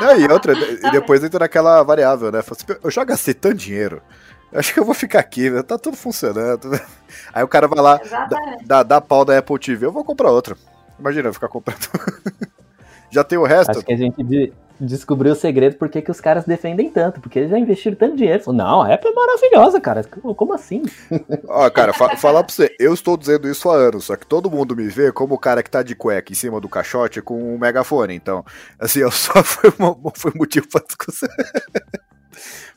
[0.00, 2.38] Não, e outra, e depois entra naquela variável, né?
[2.38, 4.00] Assim, eu já gastei tanto dinheiro.
[4.52, 5.62] Acho que eu vou ficar aqui, né?
[5.62, 6.70] Tá tudo funcionando.
[7.34, 10.30] Aí o cara vai lá, dá, dá, dá pau da Apple TV, eu vou comprar
[10.30, 10.56] outra.
[10.98, 11.88] Imagina eu ficar comprando.
[13.10, 13.70] Já tem o resto.
[13.70, 14.22] Acho que a gente
[14.80, 18.16] de, descobriu o segredo porque que os caras defendem tanto, porque eles já investiram tanto
[18.16, 18.52] dinheiro.
[18.52, 20.04] Não, a Apple é maravilhosa, cara.
[20.04, 20.82] Como assim?
[21.48, 24.50] Ó, cara, fa falar pra você, eu estou dizendo isso há anos, só que todo
[24.50, 27.54] mundo me vê como o cara que tá de cueca em cima do caixote com
[27.54, 28.14] um megafone.
[28.14, 28.44] Então,
[28.78, 31.28] assim, eu só foi, uma, foi motivo pra discussão.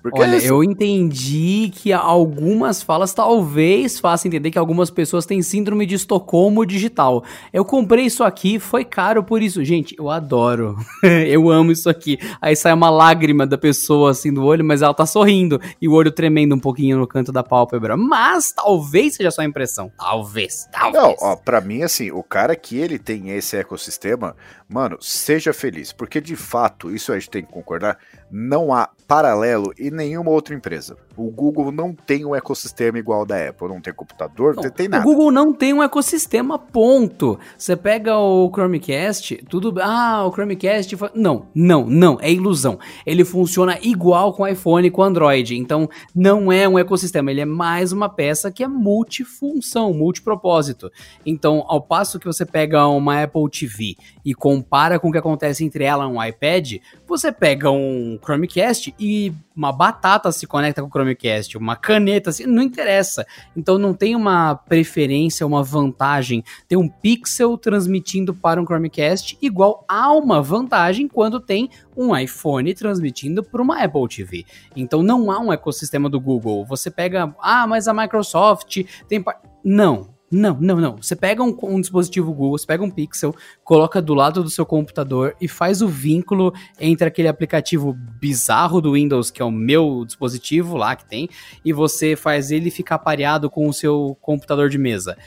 [0.01, 5.85] Porque Olha, eu entendi que algumas falas talvez façam entender que algumas pessoas têm síndrome
[5.85, 7.23] de Estocolmo digital.
[7.51, 9.63] Eu comprei isso aqui, foi caro por isso.
[9.63, 10.77] Gente, eu adoro.
[11.03, 12.17] eu amo isso aqui.
[12.41, 15.93] Aí sai uma lágrima da pessoa assim do olho, mas ela tá sorrindo e o
[15.93, 17.97] olho tremendo um pouquinho no canto da pálpebra.
[17.97, 19.91] Mas talvez seja só impressão.
[19.97, 21.03] Talvez, talvez.
[21.03, 24.33] Não, ó, pra mim, assim, o cara que ele tem esse ecossistema,
[24.69, 25.91] mano, seja feliz.
[25.91, 27.97] Porque de fato, isso a gente tem que concordar,
[28.31, 30.97] não há paralelo nenhuma outra empresa.
[31.19, 34.87] O Google não tem um ecossistema igual da Apple, não tem computador, não, não tem
[34.87, 35.03] nada.
[35.03, 37.37] O Google não tem um ecossistema, ponto.
[37.57, 39.75] Você pega o Chromecast, tudo.
[39.81, 40.95] Ah, o Chromecast.
[41.13, 42.79] Não, não, não, é ilusão.
[43.05, 45.57] Ele funciona igual com iPhone e com Android.
[45.57, 50.89] Então, não é um ecossistema, ele é mais uma peça que é multifunção, multipropósito.
[51.25, 55.65] Então, ao passo que você pega uma Apple TV e compara com o que acontece
[55.65, 60.87] entre ela e um iPad, você pega um Chromecast e uma batata se conecta com
[60.87, 61.08] o Chromecast,
[61.57, 63.25] uma caneta, assim, não interessa.
[63.55, 69.85] Então não tem uma preferência, uma vantagem ter um Pixel transmitindo para um Chromecast, igual
[69.87, 74.45] a uma vantagem quando tem um iPhone transmitindo para uma Apple TV.
[74.75, 76.65] Então não há um ecossistema do Google.
[76.65, 79.23] Você pega, ah, mas a Microsoft tem.
[79.63, 80.97] Não, não, não, não.
[80.97, 84.65] Você pega um, um, dispositivo Google, você pega um Pixel, coloca do lado do seu
[84.65, 90.03] computador e faz o vínculo entre aquele aplicativo bizarro do Windows, que é o meu
[90.05, 91.29] dispositivo lá que tem,
[91.65, 95.17] e você faz ele ficar pareado com o seu computador de mesa.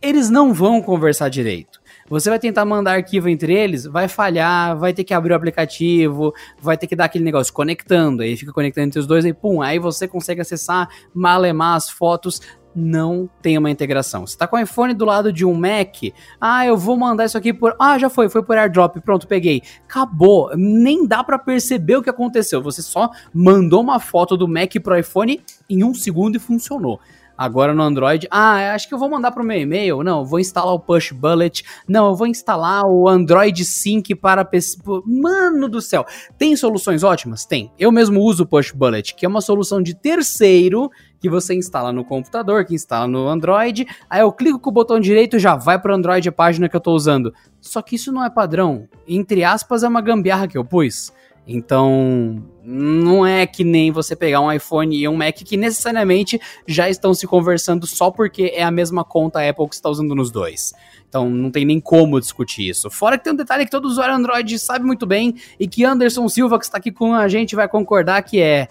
[0.00, 1.80] Eles não vão conversar direito.
[2.08, 6.34] Você vai tentar mandar arquivo entre eles, vai falhar, vai ter que abrir o aplicativo,
[6.60, 9.62] vai ter que dar aquele negócio conectando, aí fica conectando entre os dois, e pum,
[9.62, 12.40] aí você consegue acessar, malemar as fotos
[12.74, 14.26] não tem uma integração.
[14.26, 15.96] Você tá com o iPhone do lado de um Mac,
[16.40, 19.62] ah, eu vou mandar isso aqui por, ah, já foi, foi por AirDrop, pronto, peguei.
[19.84, 22.62] Acabou, nem dá para perceber o que aconteceu.
[22.62, 27.00] Você só mandou uma foto do Mac pro iPhone em um segundo e funcionou.
[27.36, 30.02] Agora no Android, ah, acho que eu vou mandar pro meu e-mail.
[30.02, 31.64] Não, vou instalar o Push Bullet.
[31.88, 34.78] Não, eu vou instalar o Android Sync para PC.
[35.06, 36.06] Mano do céu,
[36.38, 37.44] tem soluções ótimas?
[37.44, 37.72] Tem.
[37.78, 40.90] Eu mesmo uso o Push Bullet, que é uma solução de terceiro
[41.22, 43.86] que você instala no computador, que instala no Android.
[44.10, 46.74] Aí eu clico com o botão direito já vai para o Android a página que
[46.74, 47.32] eu estou usando.
[47.60, 48.88] Só que isso não é padrão.
[49.06, 51.12] Entre aspas, é uma gambiarra que eu pus.
[51.46, 56.88] Então, não é que nem você pegar um iPhone e um Mac que necessariamente já
[56.88, 60.72] estão se conversando só porque é a mesma conta Apple que está usando nos dois.
[61.08, 62.90] Então, não tem nem como discutir isso.
[62.90, 66.28] Fora que tem um detalhe que todo usuário Android sabe muito bem e que Anderson
[66.28, 68.68] Silva, que está aqui com a gente, vai concordar que é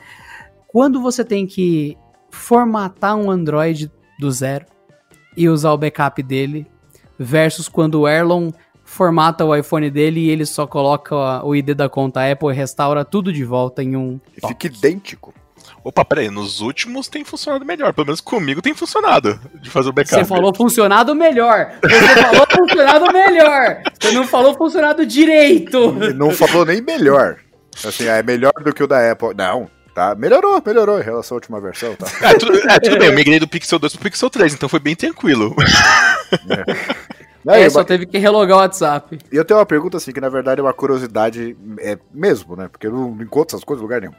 [0.68, 1.98] quando você tem que
[2.32, 4.66] formatar um Android do zero
[5.36, 6.66] e usar o backup dele,
[7.18, 8.52] versus quando o Erlon
[8.84, 11.16] formata o iPhone dele e ele só coloca
[11.46, 14.20] o ID da conta Apple e restaura tudo de volta em um.
[14.36, 15.34] E fica idêntico.
[15.84, 17.94] Opa, peraí, nos últimos tem funcionado melhor.
[17.94, 20.22] Pelo menos comigo tem funcionado de fazer o backup.
[20.22, 21.72] Você falou funcionado melhor.
[21.82, 23.82] Você falou funcionado melhor.
[24.00, 25.92] Você não falou funcionado direito.
[26.16, 27.38] Não falou nem melhor.
[27.86, 29.34] Assim, é melhor do que o da Apple.
[29.36, 32.08] Não, Tá, melhorou, melhorou em relação à última versão, tá?
[32.22, 34.80] É, tudo, é, tudo bem, eu migrei do Pixel 2 pro Pixel 3, então foi
[34.80, 35.54] bem tranquilo.
[37.46, 37.64] É.
[37.64, 39.20] é, só teve que relogar o WhatsApp.
[39.32, 42.70] E eu tenho uma pergunta assim, que na verdade é uma curiosidade é, mesmo, né?
[42.70, 44.14] Porque eu não encontro essas coisas em lugar nenhum.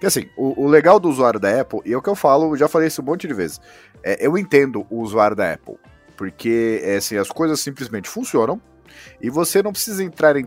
[0.00, 2.56] Que assim, o, o, legal do usuário da Apple, e é o que eu falo,
[2.56, 3.60] já falei isso um monte de vezes,
[4.02, 5.76] é, eu entendo o usuário da Apple.
[6.16, 8.60] Porque é, assim, as coisas simplesmente funcionam,
[9.20, 10.46] e você não precisa entrar em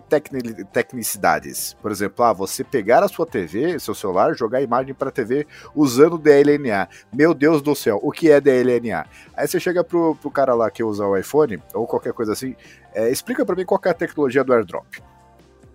[0.72, 1.76] tecnicidades.
[1.82, 5.12] Por exemplo, ah, você pegar a sua TV, seu celular, jogar a imagem para a
[5.12, 6.88] TV usando DLNA.
[7.14, 9.06] Meu Deus do céu, o que é DLNA?
[9.36, 12.56] Aí você chega pro, pro cara lá que usa o iPhone, ou qualquer coisa assim,
[12.94, 15.02] é, explica para mim qual é a tecnologia do AirDrop.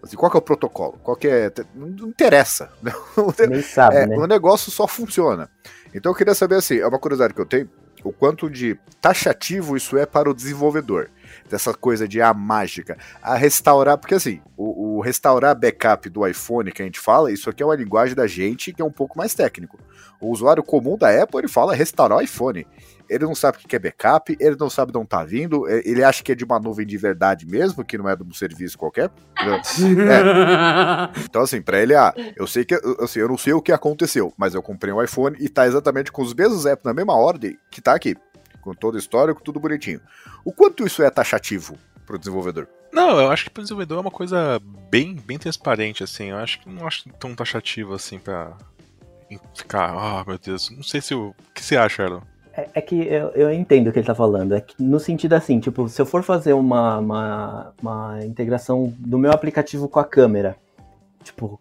[0.02, 0.98] Assim, qual é o protocolo?
[1.02, 1.52] Qual é.
[1.74, 2.70] Não interessa.
[3.48, 4.16] Nem sabe, é, né?
[4.16, 5.50] O negócio só funciona.
[5.94, 7.68] Então eu queria saber assim, é uma curiosidade que eu tenho,
[8.02, 11.10] o quanto de taxativo isso é para o desenvolvedor
[11.50, 16.26] dessa coisa de a ah, mágica, a restaurar, porque assim, o, o, restaurar backup do
[16.26, 18.90] iPhone que a gente fala, isso aqui é uma linguagem da gente que é um
[18.90, 19.78] pouco mais técnico.
[20.20, 22.66] O usuário comum da Apple, ele fala restaurar o iPhone.
[23.08, 26.04] Ele não sabe o que é backup, ele não sabe de onde tá vindo, ele
[26.04, 28.78] acha que é de uma nuvem de verdade mesmo, que não é de um serviço
[28.78, 29.10] qualquer.
[30.00, 31.24] É.
[31.24, 34.32] Então, assim, pra ele, ah, eu sei que assim, eu não sei o que aconteceu,
[34.36, 37.58] mas eu comprei um iPhone e tá exatamente com os mesmos apps na mesma ordem
[37.70, 38.16] que tá aqui
[38.60, 40.00] com todo o histórico, tudo bonitinho.
[40.44, 42.68] O quanto isso é taxativo para o desenvolvedor?
[42.92, 46.30] Não, eu acho que para o desenvolvedor é uma coisa bem, bem transparente, assim.
[46.30, 48.56] Eu acho que não acho tão taxativo assim para
[49.54, 50.70] ficar, ah, oh, meu Deus.
[50.70, 51.28] Não sei se o.
[51.28, 52.20] O que você acha, Arlon?
[52.52, 54.54] É, é, que eu, eu entendo o que ele tá falando.
[54.54, 59.18] É que no sentido assim, tipo, se eu for fazer uma, uma, uma integração do
[59.18, 60.56] meu aplicativo com a câmera,
[61.22, 61.60] tipo,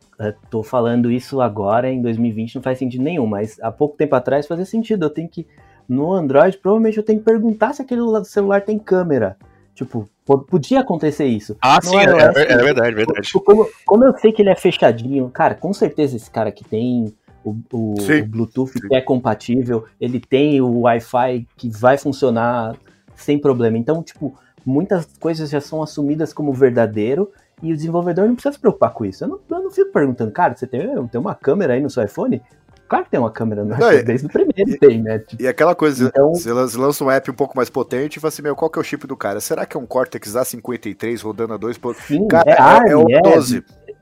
[0.49, 4.47] tô falando isso agora em 2020 não faz sentido nenhum, mas há pouco tempo atrás
[4.47, 5.05] fazia sentido.
[5.05, 5.45] Eu tenho que.
[5.89, 9.35] No Android, provavelmente eu tenho que perguntar se aquele celular tem câmera.
[9.73, 10.07] Tipo,
[10.47, 11.57] podia acontecer isso.
[11.59, 13.21] Ah, no sim, iOS, é, é, é, verdade, verdade.
[13.21, 16.63] Tipo, como, como eu sei que ele é fechadinho, cara, com certeza esse cara que
[16.63, 18.87] tem o, o, o Bluetooth sim.
[18.87, 22.75] que é compatível, ele tem o Wi-Fi que vai funcionar
[23.15, 23.77] sem problema.
[23.77, 27.31] Então, tipo, muitas coisas já são assumidas como verdadeiro
[27.63, 29.23] e o desenvolvedor não precisa se preocupar com isso.
[29.23, 32.03] Eu não, eu não fico perguntando, cara, você tem, tem uma câmera aí no seu
[32.03, 32.41] iPhone?
[32.89, 35.19] Claro que tem uma câmera no iPhone, desde o primeiro e, tem, né?
[35.19, 38.29] Tipo, e aquela coisa, então, você lança um app um pouco mais potente e fala
[38.29, 39.39] assim, meu, qual que é o chip do cara?
[39.39, 41.79] Será que é um Cortex A53 rodando a 2?
[42.07, 43.63] Sim, cara, é, é, é o A12.
[43.87, 43.93] É,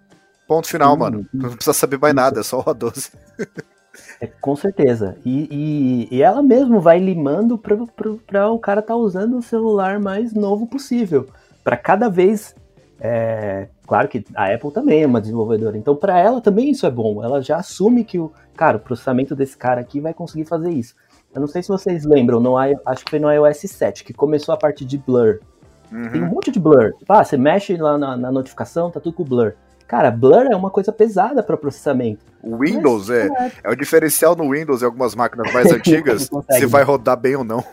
[0.48, 1.28] Ponto final, sim, mano.
[1.34, 3.12] Não precisa saber mais nada, é só o A12.
[4.22, 5.18] É, com certeza.
[5.26, 10.00] E, e, e, ela mesmo vai limando para o cara estar tá usando o celular
[10.00, 11.28] mais novo possível.
[11.64, 12.56] Para cada vez.
[13.00, 15.78] É, claro que a Apple também é uma desenvolvedora.
[15.78, 17.24] Então, para ela também isso é bom.
[17.24, 20.96] Ela já assume que o, cara, o processamento desse cara aqui vai conseguir fazer isso.
[21.34, 24.54] Eu não sei se vocês lembram, no, acho que foi no iOS 7 que começou
[24.54, 25.40] a parte de blur.
[25.92, 26.10] Uhum.
[26.10, 26.94] Tem um monte de blur.
[27.08, 29.54] Ah, você mexe lá na, na notificação, tá tudo com blur.
[29.88, 32.26] Cara, blur é uma coisa pesada para processamento.
[32.42, 36.66] O Windows Mas, é, é o diferencial no Windows em algumas máquinas mais antigas, se
[36.66, 37.64] vai rodar bem ou não.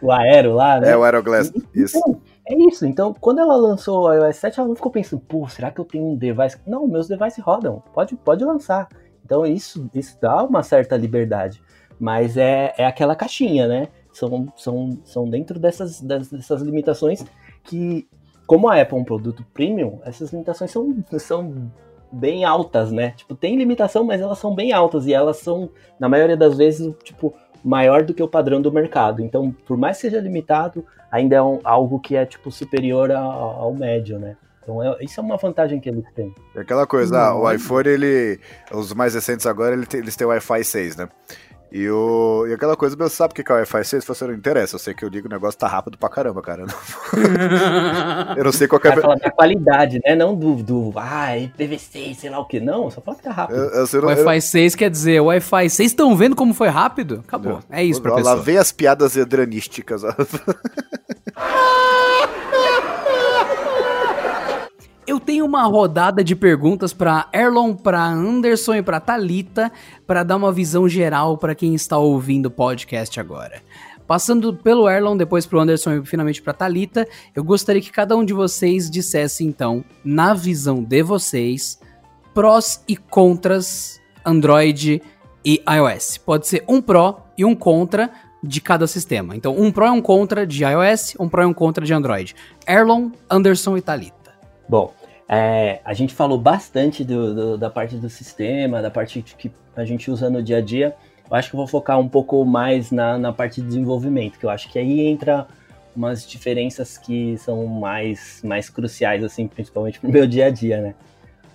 [0.00, 0.90] O Aero lá, né?
[0.90, 2.00] É o Aeroglass, isso.
[2.46, 2.84] É isso.
[2.86, 5.84] Então, quando ela lançou o iOS 7, ela não ficou pensando, pô, será que eu
[5.84, 6.58] tenho um device?
[6.66, 7.82] Não, meus devices rodam.
[7.92, 8.88] Pode, pode lançar.
[9.24, 11.62] Então, isso, isso dá uma certa liberdade.
[11.98, 13.88] Mas é, é aquela caixinha, né?
[14.12, 17.24] São, são, são dentro dessas, dessas limitações
[17.64, 18.06] que
[18.46, 21.70] como a Apple é um produto premium, essas limitações são, são
[22.12, 23.12] bem altas, né?
[23.12, 26.94] Tipo, tem limitação, mas elas são bem altas e elas são, na maioria das vezes,
[27.02, 27.34] tipo,
[27.64, 29.22] maior do que o padrão do mercado.
[29.22, 33.62] Então, por mais que seja limitado, ainda é um, algo que é, tipo, superior ao,
[33.62, 34.36] ao médio, né?
[34.62, 36.32] Então, é, isso é uma vantagem que eles têm.
[36.54, 38.38] É aquela coisa, ah, o iPhone, ele,
[38.72, 41.08] os mais recentes agora, ele tem, eles têm o Wi-Fi 6, né?
[41.72, 44.04] E, o, e aquela coisa, meu, sabe o que é o Wi-Fi 6?
[44.04, 46.42] Se você não interessa, eu sei que eu ligo o negócio tá rápido pra caramba,
[46.42, 46.66] cara.
[48.36, 49.00] eu não sei qual é.
[49.00, 50.14] Falar da qualidade, né?
[50.14, 52.60] Não do, do ah, IPv6, sei lá o que.
[52.60, 53.58] Não, só fala que tá rápido.
[54.04, 57.24] Wi-Fi 6 quer dizer, Wi-Fi 6 estão vendo como foi rápido?
[57.26, 57.60] Acabou.
[57.70, 58.36] É isso, professor.
[58.36, 60.02] Lá vem as piadas edranísticas.
[65.04, 69.72] Eu tenho uma rodada de perguntas para Erlon, para Anderson e para Talita,
[70.06, 73.60] para dar uma visão geral para quem está ouvindo o podcast agora.
[74.06, 78.24] Passando pelo Erlon, depois pro Anderson e finalmente para Talita, eu gostaria que cada um
[78.24, 81.80] de vocês dissesse então, na visão de vocês,
[82.32, 85.02] prós e contras Android
[85.44, 86.18] e iOS.
[86.18, 88.08] Pode ser um pró e um contra
[88.40, 89.34] de cada sistema.
[89.34, 92.36] Então, um pró e um contra de iOS, um pró e um contra de Android.
[92.68, 94.21] Erlon, Anderson e Talita.
[94.68, 94.92] Bom,
[95.28, 99.84] é, a gente falou bastante do, do, da parte do sistema, da parte que a
[99.84, 100.94] gente usa no dia a dia.
[101.30, 104.44] Eu acho que eu vou focar um pouco mais na, na parte de desenvolvimento, que
[104.44, 105.46] eu acho que aí entra
[105.94, 110.94] umas diferenças que são mais, mais cruciais, assim, principalmente pro meu dia a dia, né?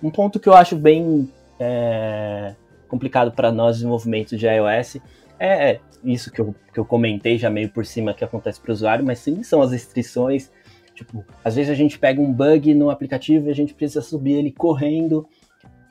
[0.02, 2.54] Um ponto que eu acho bem é,
[2.88, 4.96] complicado para nós, desenvolvimento de iOS,
[5.38, 8.70] é, é isso que eu, que eu comentei já meio por cima que acontece para
[8.70, 10.50] o usuário, mas sim são as restrições
[10.98, 14.32] Tipo, às vezes a gente pega um bug no aplicativo e a gente precisa subir
[14.32, 15.24] ele correndo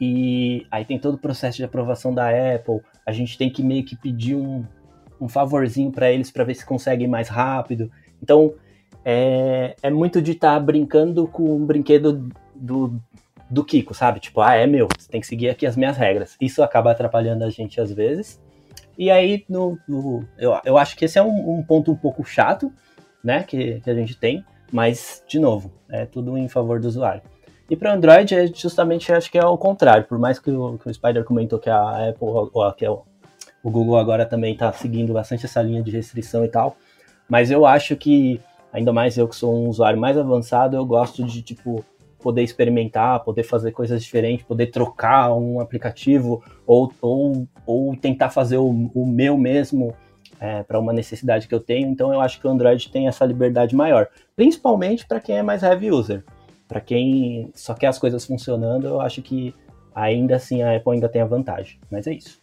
[0.02, 2.82] e aí tem todo o processo de aprovação da Apple.
[3.06, 4.66] A gente tem que meio que pedir um,
[5.22, 7.90] um favorzinho para eles para ver se conseguem mais rápido.
[8.22, 8.54] Então
[9.06, 13.00] é, é muito de estar tá brincando com um brinquedo do,
[13.50, 14.20] do Kiko, sabe?
[14.20, 16.36] Tipo, ah, é meu, você tem que seguir aqui as minhas regras.
[16.42, 18.42] Isso acaba atrapalhando a gente às vezes.
[18.98, 22.26] E aí, no, no eu, eu acho que esse é um, um ponto um pouco
[22.26, 22.74] chato,
[23.24, 24.44] né, que, que a gente tem.
[24.72, 27.22] Mas, de novo, é tudo em favor do usuário.
[27.70, 30.06] E para Android, é justamente acho que é o contrário.
[30.06, 33.04] Por mais que o, que o Spider comentou que a Apple, ou que é o,
[33.62, 36.78] o Google agora também está seguindo bastante essa linha de restrição e tal.
[37.28, 38.40] Mas eu acho que,
[38.72, 41.84] ainda mais eu que sou um usuário mais avançado, eu gosto de, tipo,
[42.20, 48.58] poder experimentar, poder fazer coisas diferentes, poder trocar um aplicativo ou, ou, ou tentar fazer
[48.58, 49.94] o, o meu mesmo
[50.40, 51.88] é, para uma necessidade que eu tenho.
[51.88, 55.64] Então eu acho que o Android tem essa liberdade maior, principalmente para quem é mais
[55.64, 56.24] heavy user.
[56.68, 59.56] Para quem só quer as coisas funcionando, eu acho que
[59.96, 61.80] ainda assim a Apple ainda tem a vantagem.
[61.90, 62.42] Mas é isso.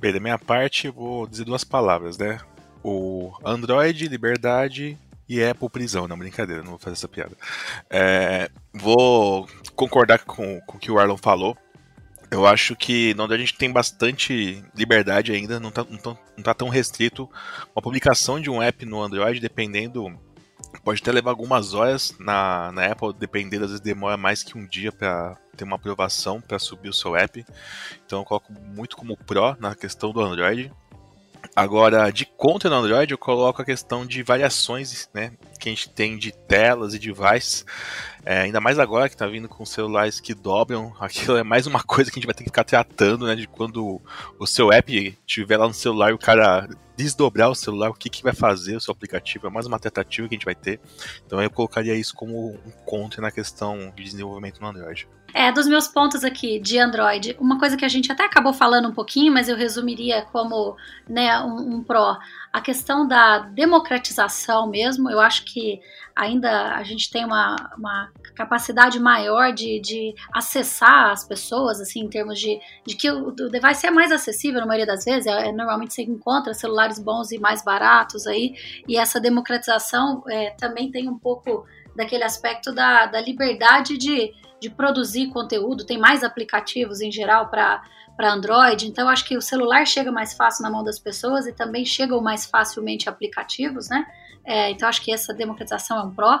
[0.00, 2.38] Bem, da minha parte, vou dizer duas palavras, né?
[2.82, 4.96] O Android, liberdade
[5.28, 6.08] e Apple prisão.
[6.08, 7.36] Não, brincadeira, não vou fazer essa piada.
[7.90, 9.46] É, vou
[9.76, 11.56] concordar com, com o que o Arlon falou.
[12.30, 16.44] Eu acho que no Android a gente tem bastante liberdade ainda, não tá, não, não
[16.44, 17.28] tá tão restrito.
[17.74, 20.16] Uma publicação de um app no Android, dependendo
[20.84, 24.66] pode até levar algumas horas na, na Apple, dependendo, às vezes demora mais que um
[24.66, 27.44] dia para ter uma aprovação para subir o seu app.
[28.06, 30.72] Então eu coloco muito como Pro na questão do Android.
[31.54, 35.88] Agora, de conta no Android, eu coloco a questão de variações né, que a gente
[35.90, 37.64] tem de telas e devices.
[38.24, 41.82] É, ainda mais agora que está vindo com celulares que dobram, aquilo é mais uma
[41.82, 43.34] coisa que a gente vai ter que ficar tratando, né?
[43.34, 44.00] De quando
[44.38, 48.10] o seu app estiver lá no celular e o cara desdobrar o celular, o que,
[48.10, 50.78] que vai fazer o seu aplicativo, é mais uma tentativa que a gente vai ter.
[51.26, 55.08] Então eu colocaria isso como um contra na questão de desenvolvimento no Android.
[55.32, 58.88] É, dos meus pontos aqui de Android, uma coisa que a gente até acabou falando
[58.88, 60.76] um pouquinho, mas eu resumiria como
[61.08, 62.18] né, um, um pró.
[62.52, 65.80] A questão da democratização mesmo, eu acho que
[66.16, 72.08] ainda a gente tem uma, uma capacidade maior de, de acessar as pessoas, assim, em
[72.08, 75.48] termos de, de que o, o device é mais acessível na maioria das vezes, é,
[75.48, 78.54] é, normalmente você encontra celulares bons e mais baratos aí,
[78.86, 84.70] e essa democratização é, também tem um pouco daquele aspecto da, da liberdade de, de
[84.70, 87.82] produzir conteúdo, tem mais aplicativos em geral para
[88.20, 91.84] Android, então acho que o celular chega mais fácil na mão das pessoas e também
[91.84, 94.06] chegam mais facilmente aplicativos, né?
[94.44, 96.40] É, então acho que essa democratização é um pró.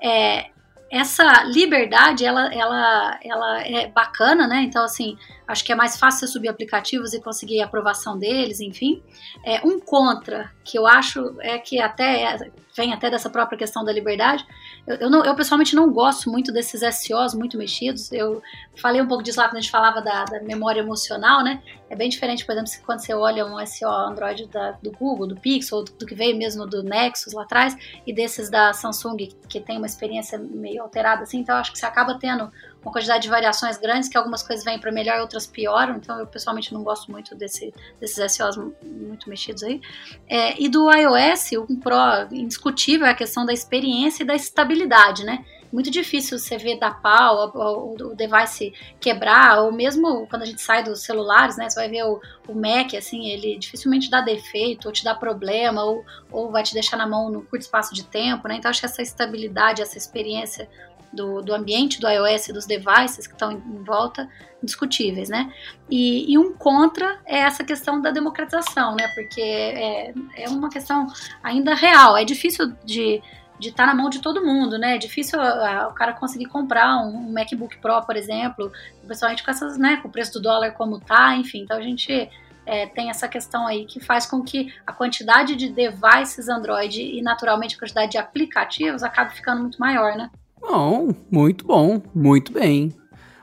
[0.00, 0.50] É,
[0.90, 4.62] essa liberdade, ela, ela, ela é bacana, né?
[4.62, 5.16] Então, assim,
[5.46, 9.02] acho que é mais fácil subir aplicativos e conseguir a aprovação deles, enfim.
[9.44, 13.84] É, um contra, que eu acho é que até é, vem até dessa própria questão
[13.84, 14.44] da liberdade.
[14.86, 18.10] Eu, eu, não, eu, pessoalmente não gosto muito desses SOs muito mexidos.
[18.12, 18.42] Eu
[18.76, 21.62] falei um pouco disso lá quando a gente falava da, da memória emocional, né?
[21.88, 25.36] É bem diferente, por exemplo, quando você olha um SO Android da, do Google, do
[25.36, 29.60] Pixel, do, do, que veio mesmo do Nexus lá atrás, e desses da Samsung, que
[29.60, 31.38] tem uma experiência meio alterada assim.
[31.38, 32.50] Então, acho que você acaba tendo
[32.82, 36.18] uma quantidade de variações grandes, que algumas coisas vêm para melhor e outras pioram, então
[36.20, 39.80] eu pessoalmente não gosto muito desse, desses SOs muito mexidos aí.
[40.28, 45.24] É, e do iOS, um pró indiscutível é a questão da experiência e da estabilidade,
[45.24, 45.44] né?
[45.74, 50.84] Muito difícil você ver dar pau, o, device quebrar, ou mesmo quando a gente sai
[50.84, 51.68] dos celulares, né?
[51.68, 55.82] Você vai ver o, o Mac, assim, ele dificilmente dá defeito, ou te dá problema,
[55.82, 58.54] ou, ou vai te deixar na mão no curto espaço de tempo, né?
[58.54, 60.70] Então acho que essa estabilidade, essa experiência
[61.12, 64.28] do, do ambiente do iOS dos devices que estão em, em volta
[64.62, 65.52] discutíveis, né?
[65.90, 69.08] E, e, um contra é essa questão da democratização, né?
[69.08, 71.08] Porque é, é uma questão
[71.42, 72.16] ainda real.
[72.16, 73.20] É difícil de
[73.64, 74.94] de estar tá na mão de todo mundo, né?
[74.94, 78.70] É difícil a, o cara conseguir comprar um, um, MacBook Pro, por exemplo,
[79.04, 81.62] principalmente com essas, né, com o preço do dólar como tá, enfim.
[81.62, 82.30] Então a gente
[82.66, 87.22] é, tem essa questão aí que faz com que a quantidade de devices Android e
[87.22, 90.30] naturalmente a quantidade de aplicativos acabe ficando muito maior, né?
[90.60, 92.94] Bom, muito bom, muito bem.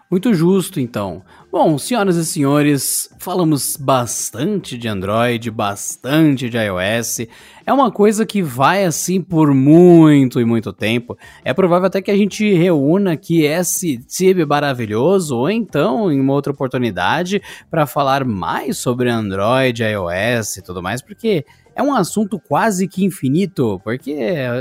[0.10, 1.23] Muito justo, então.
[1.52, 7.28] Bom, senhoras e senhores, falamos bastante de Android, bastante de iOS.
[7.65, 11.18] É uma coisa que vai assim por muito e muito tempo.
[11.44, 16.32] É provável até que a gente reúna aqui esse TIB maravilhoso, ou então em uma
[16.32, 21.45] outra oportunidade, para falar mais sobre Android, iOS e tudo mais, porque
[21.82, 24.16] é um assunto quase que infinito, porque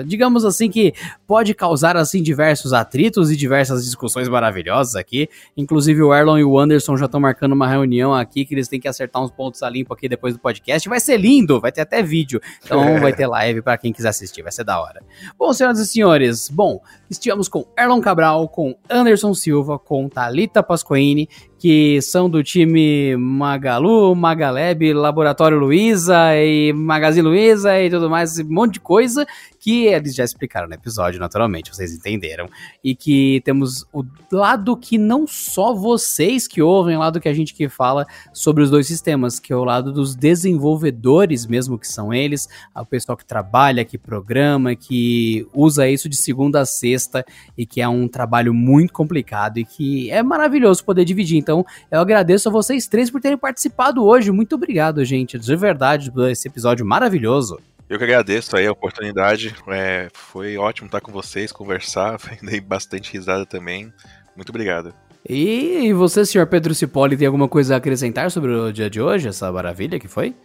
[0.07, 0.93] digamos assim que
[1.27, 5.29] pode causar assim diversos atritos e diversas discussões maravilhosas aqui.
[5.57, 8.81] Inclusive o Erlon e o Anderson já estão marcando uma reunião aqui que eles têm
[8.81, 10.89] que acertar uns pontos a limpo aqui depois do podcast.
[10.89, 12.41] Vai ser lindo, vai ter até vídeo.
[12.65, 15.03] Então vai ter live para quem quiser assistir, vai ser da hora.
[15.39, 16.81] Bom, senhoras e senhores, bom,
[17.11, 21.29] estivemos com Erlon Cabral, com Anderson Silva, com Talita Pascoini
[21.61, 28.47] que são do time Magalu, Magaleb, Laboratório Luiza e Magazine Luiza e tudo mais, um
[28.49, 29.27] monte de coisa
[29.61, 32.49] que eles já explicaram no episódio, naturalmente, vocês entenderam.
[32.83, 37.35] E que temos o lado que não só vocês que ouvem, o lado que a
[37.35, 41.87] gente que fala sobre os dois sistemas, que é o lado dos desenvolvedores mesmo, que
[41.87, 47.23] são eles, o pessoal que trabalha, que programa, que usa isso de segunda a sexta
[47.57, 51.37] e que é um trabalho muito complicado e que é maravilhoso poder dividir.
[51.37, 54.33] Então, eu agradeço a vocês três por terem participado hoje.
[54.33, 57.59] Muito obrigado, gente, de verdade, por esse episódio maravilhoso.
[57.91, 59.53] Eu que agradeço aí a oportunidade.
[59.67, 62.21] É, foi ótimo estar com vocês, conversar.
[62.41, 63.93] Dei bastante risada também.
[64.37, 64.95] Muito obrigado.
[65.29, 69.27] E você, senhor Pedro Cipoli, tem alguma coisa a acrescentar sobre o dia de hoje,
[69.27, 70.37] essa maravilha que foi?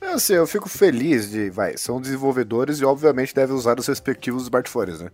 [0.00, 4.44] É assim, eu fico feliz de, vai, são desenvolvedores e obviamente devem usar os respectivos
[4.44, 5.10] smartphones, né?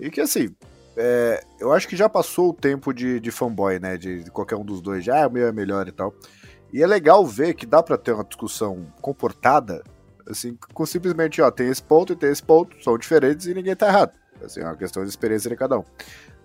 [0.00, 0.54] E que assim,
[0.96, 3.96] é, eu acho que já passou o tempo de, de fanboy, né?
[3.96, 6.14] De, de, qualquer um dos dois, já ah, o meu é melhor e tal.
[6.72, 9.82] E é legal ver que dá para ter uma discussão comportada
[10.28, 13.74] Assim, com simplesmente, ó, tem esse ponto e tem esse ponto, são diferentes e ninguém
[13.74, 14.12] tá errado.
[14.44, 15.84] Assim, é uma questão de experiência de cada um.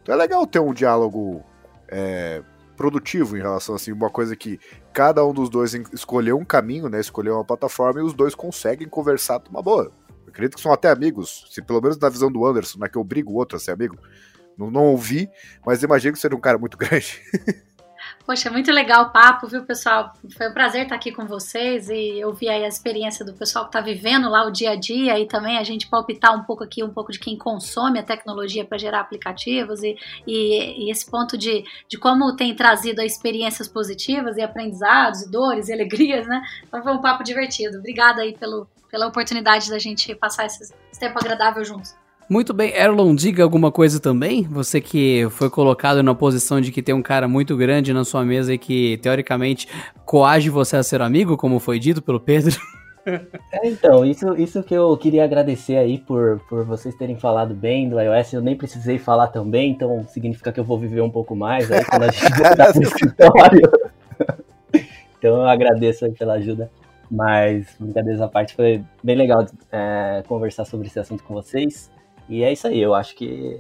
[0.02, 1.44] Então é legal ter um diálogo
[1.88, 2.42] é,
[2.76, 4.60] produtivo em relação assim, uma coisa que
[4.92, 7.00] cada um dos dois escolheu um caminho, né?
[7.00, 9.92] Escolheu uma plataforma e os dois conseguem conversar uma boa.
[10.26, 12.90] Eu acredito que são até amigos, se pelo menos na visão do Anderson, não é
[12.90, 13.98] que eu obrigo o outro a ser amigo.
[14.58, 15.30] Não, não ouvi,
[15.66, 17.22] mas imagino que seja um cara muito grande.
[18.26, 20.14] Poxa, muito legal o papo, viu, pessoal?
[20.38, 23.70] Foi um prazer estar aqui com vocês e ouvir aí a experiência do pessoal que
[23.70, 26.82] está vivendo lá o dia a dia e também a gente palpitar um pouco aqui,
[26.82, 31.38] um pouco de quem consome a tecnologia para gerar aplicativos e, e, e, esse ponto
[31.38, 36.42] de, de como tem trazido experiências positivas e aprendizados e dores e alegrias, né?
[36.66, 37.80] Então foi um papo divertido.
[37.80, 41.94] Obrigada aí pelo, pela oportunidade da gente passar esse, esse tempo agradável juntos.
[42.30, 44.44] Muito bem, Erlon, diga alguma coisa também.
[44.44, 48.24] Você que foi colocado na posição de que tem um cara muito grande na sua
[48.24, 49.68] mesa e que, teoricamente,
[50.06, 52.56] coage você a ser amigo, como foi dito pelo Pedro.
[53.52, 57.90] É, então, isso, isso que eu queria agradecer aí por, por vocês terem falado bem
[57.90, 58.32] do iOS.
[58.32, 61.84] Eu nem precisei falar também, então significa que eu vou viver um pouco mais aí
[61.84, 63.72] quando a gente voltar pro escritório.
[65.24, 66.70] Então eu agradeço aí pela ajuda.
[67.10, 71.90] Mas, brincadeiras à parte, foi bem legal é, conversar sobre esse assunto com vocês.
[72.30, 73.60] E é isso aí, eu acho que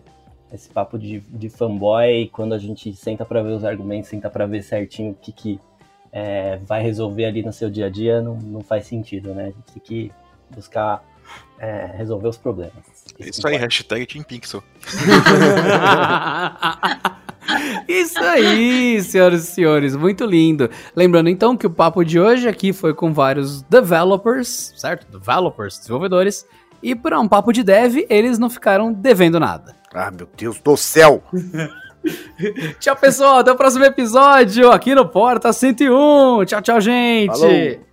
[0.52, 4.46] esse papo de, de fanboy, quando a gente senta para ver os argumentos, senta para
[4.46, 5.60] ver certinho o que, que
[6.12, 9.46] é, vai resolver ali no seu dia a dia, não, não faz sentido, né?
[9.46, 10.12] A gente tem que
[10.56, 11.04] buscar
[11.58, 12.74] é, resolver os problemas.
[13.20, 14.64] Isso aí, hashtag Team Pixel.
[17.88, 20.70] Isso aí, senhoras e senhores, muito lindo.
[20.96, 25.12] Lembrando então que o papo de hoje aqui foi com vários developers, certo?
[25.12, 26.46] Developers, desenvolvedores,
[26.84, 29.76] e para um papo de dev, eles não ficaram devendo nada.
[29.94, 31.24] Ah, meu Deus do céu!
[32.80, 33.40] tchau, pessoal.
[33.40, 36.46] Até o próximo episódio aqui no Porta 101.
[36.46, 37.32] Tchau, tchau, gente.
[37.32, 37.93] Falou.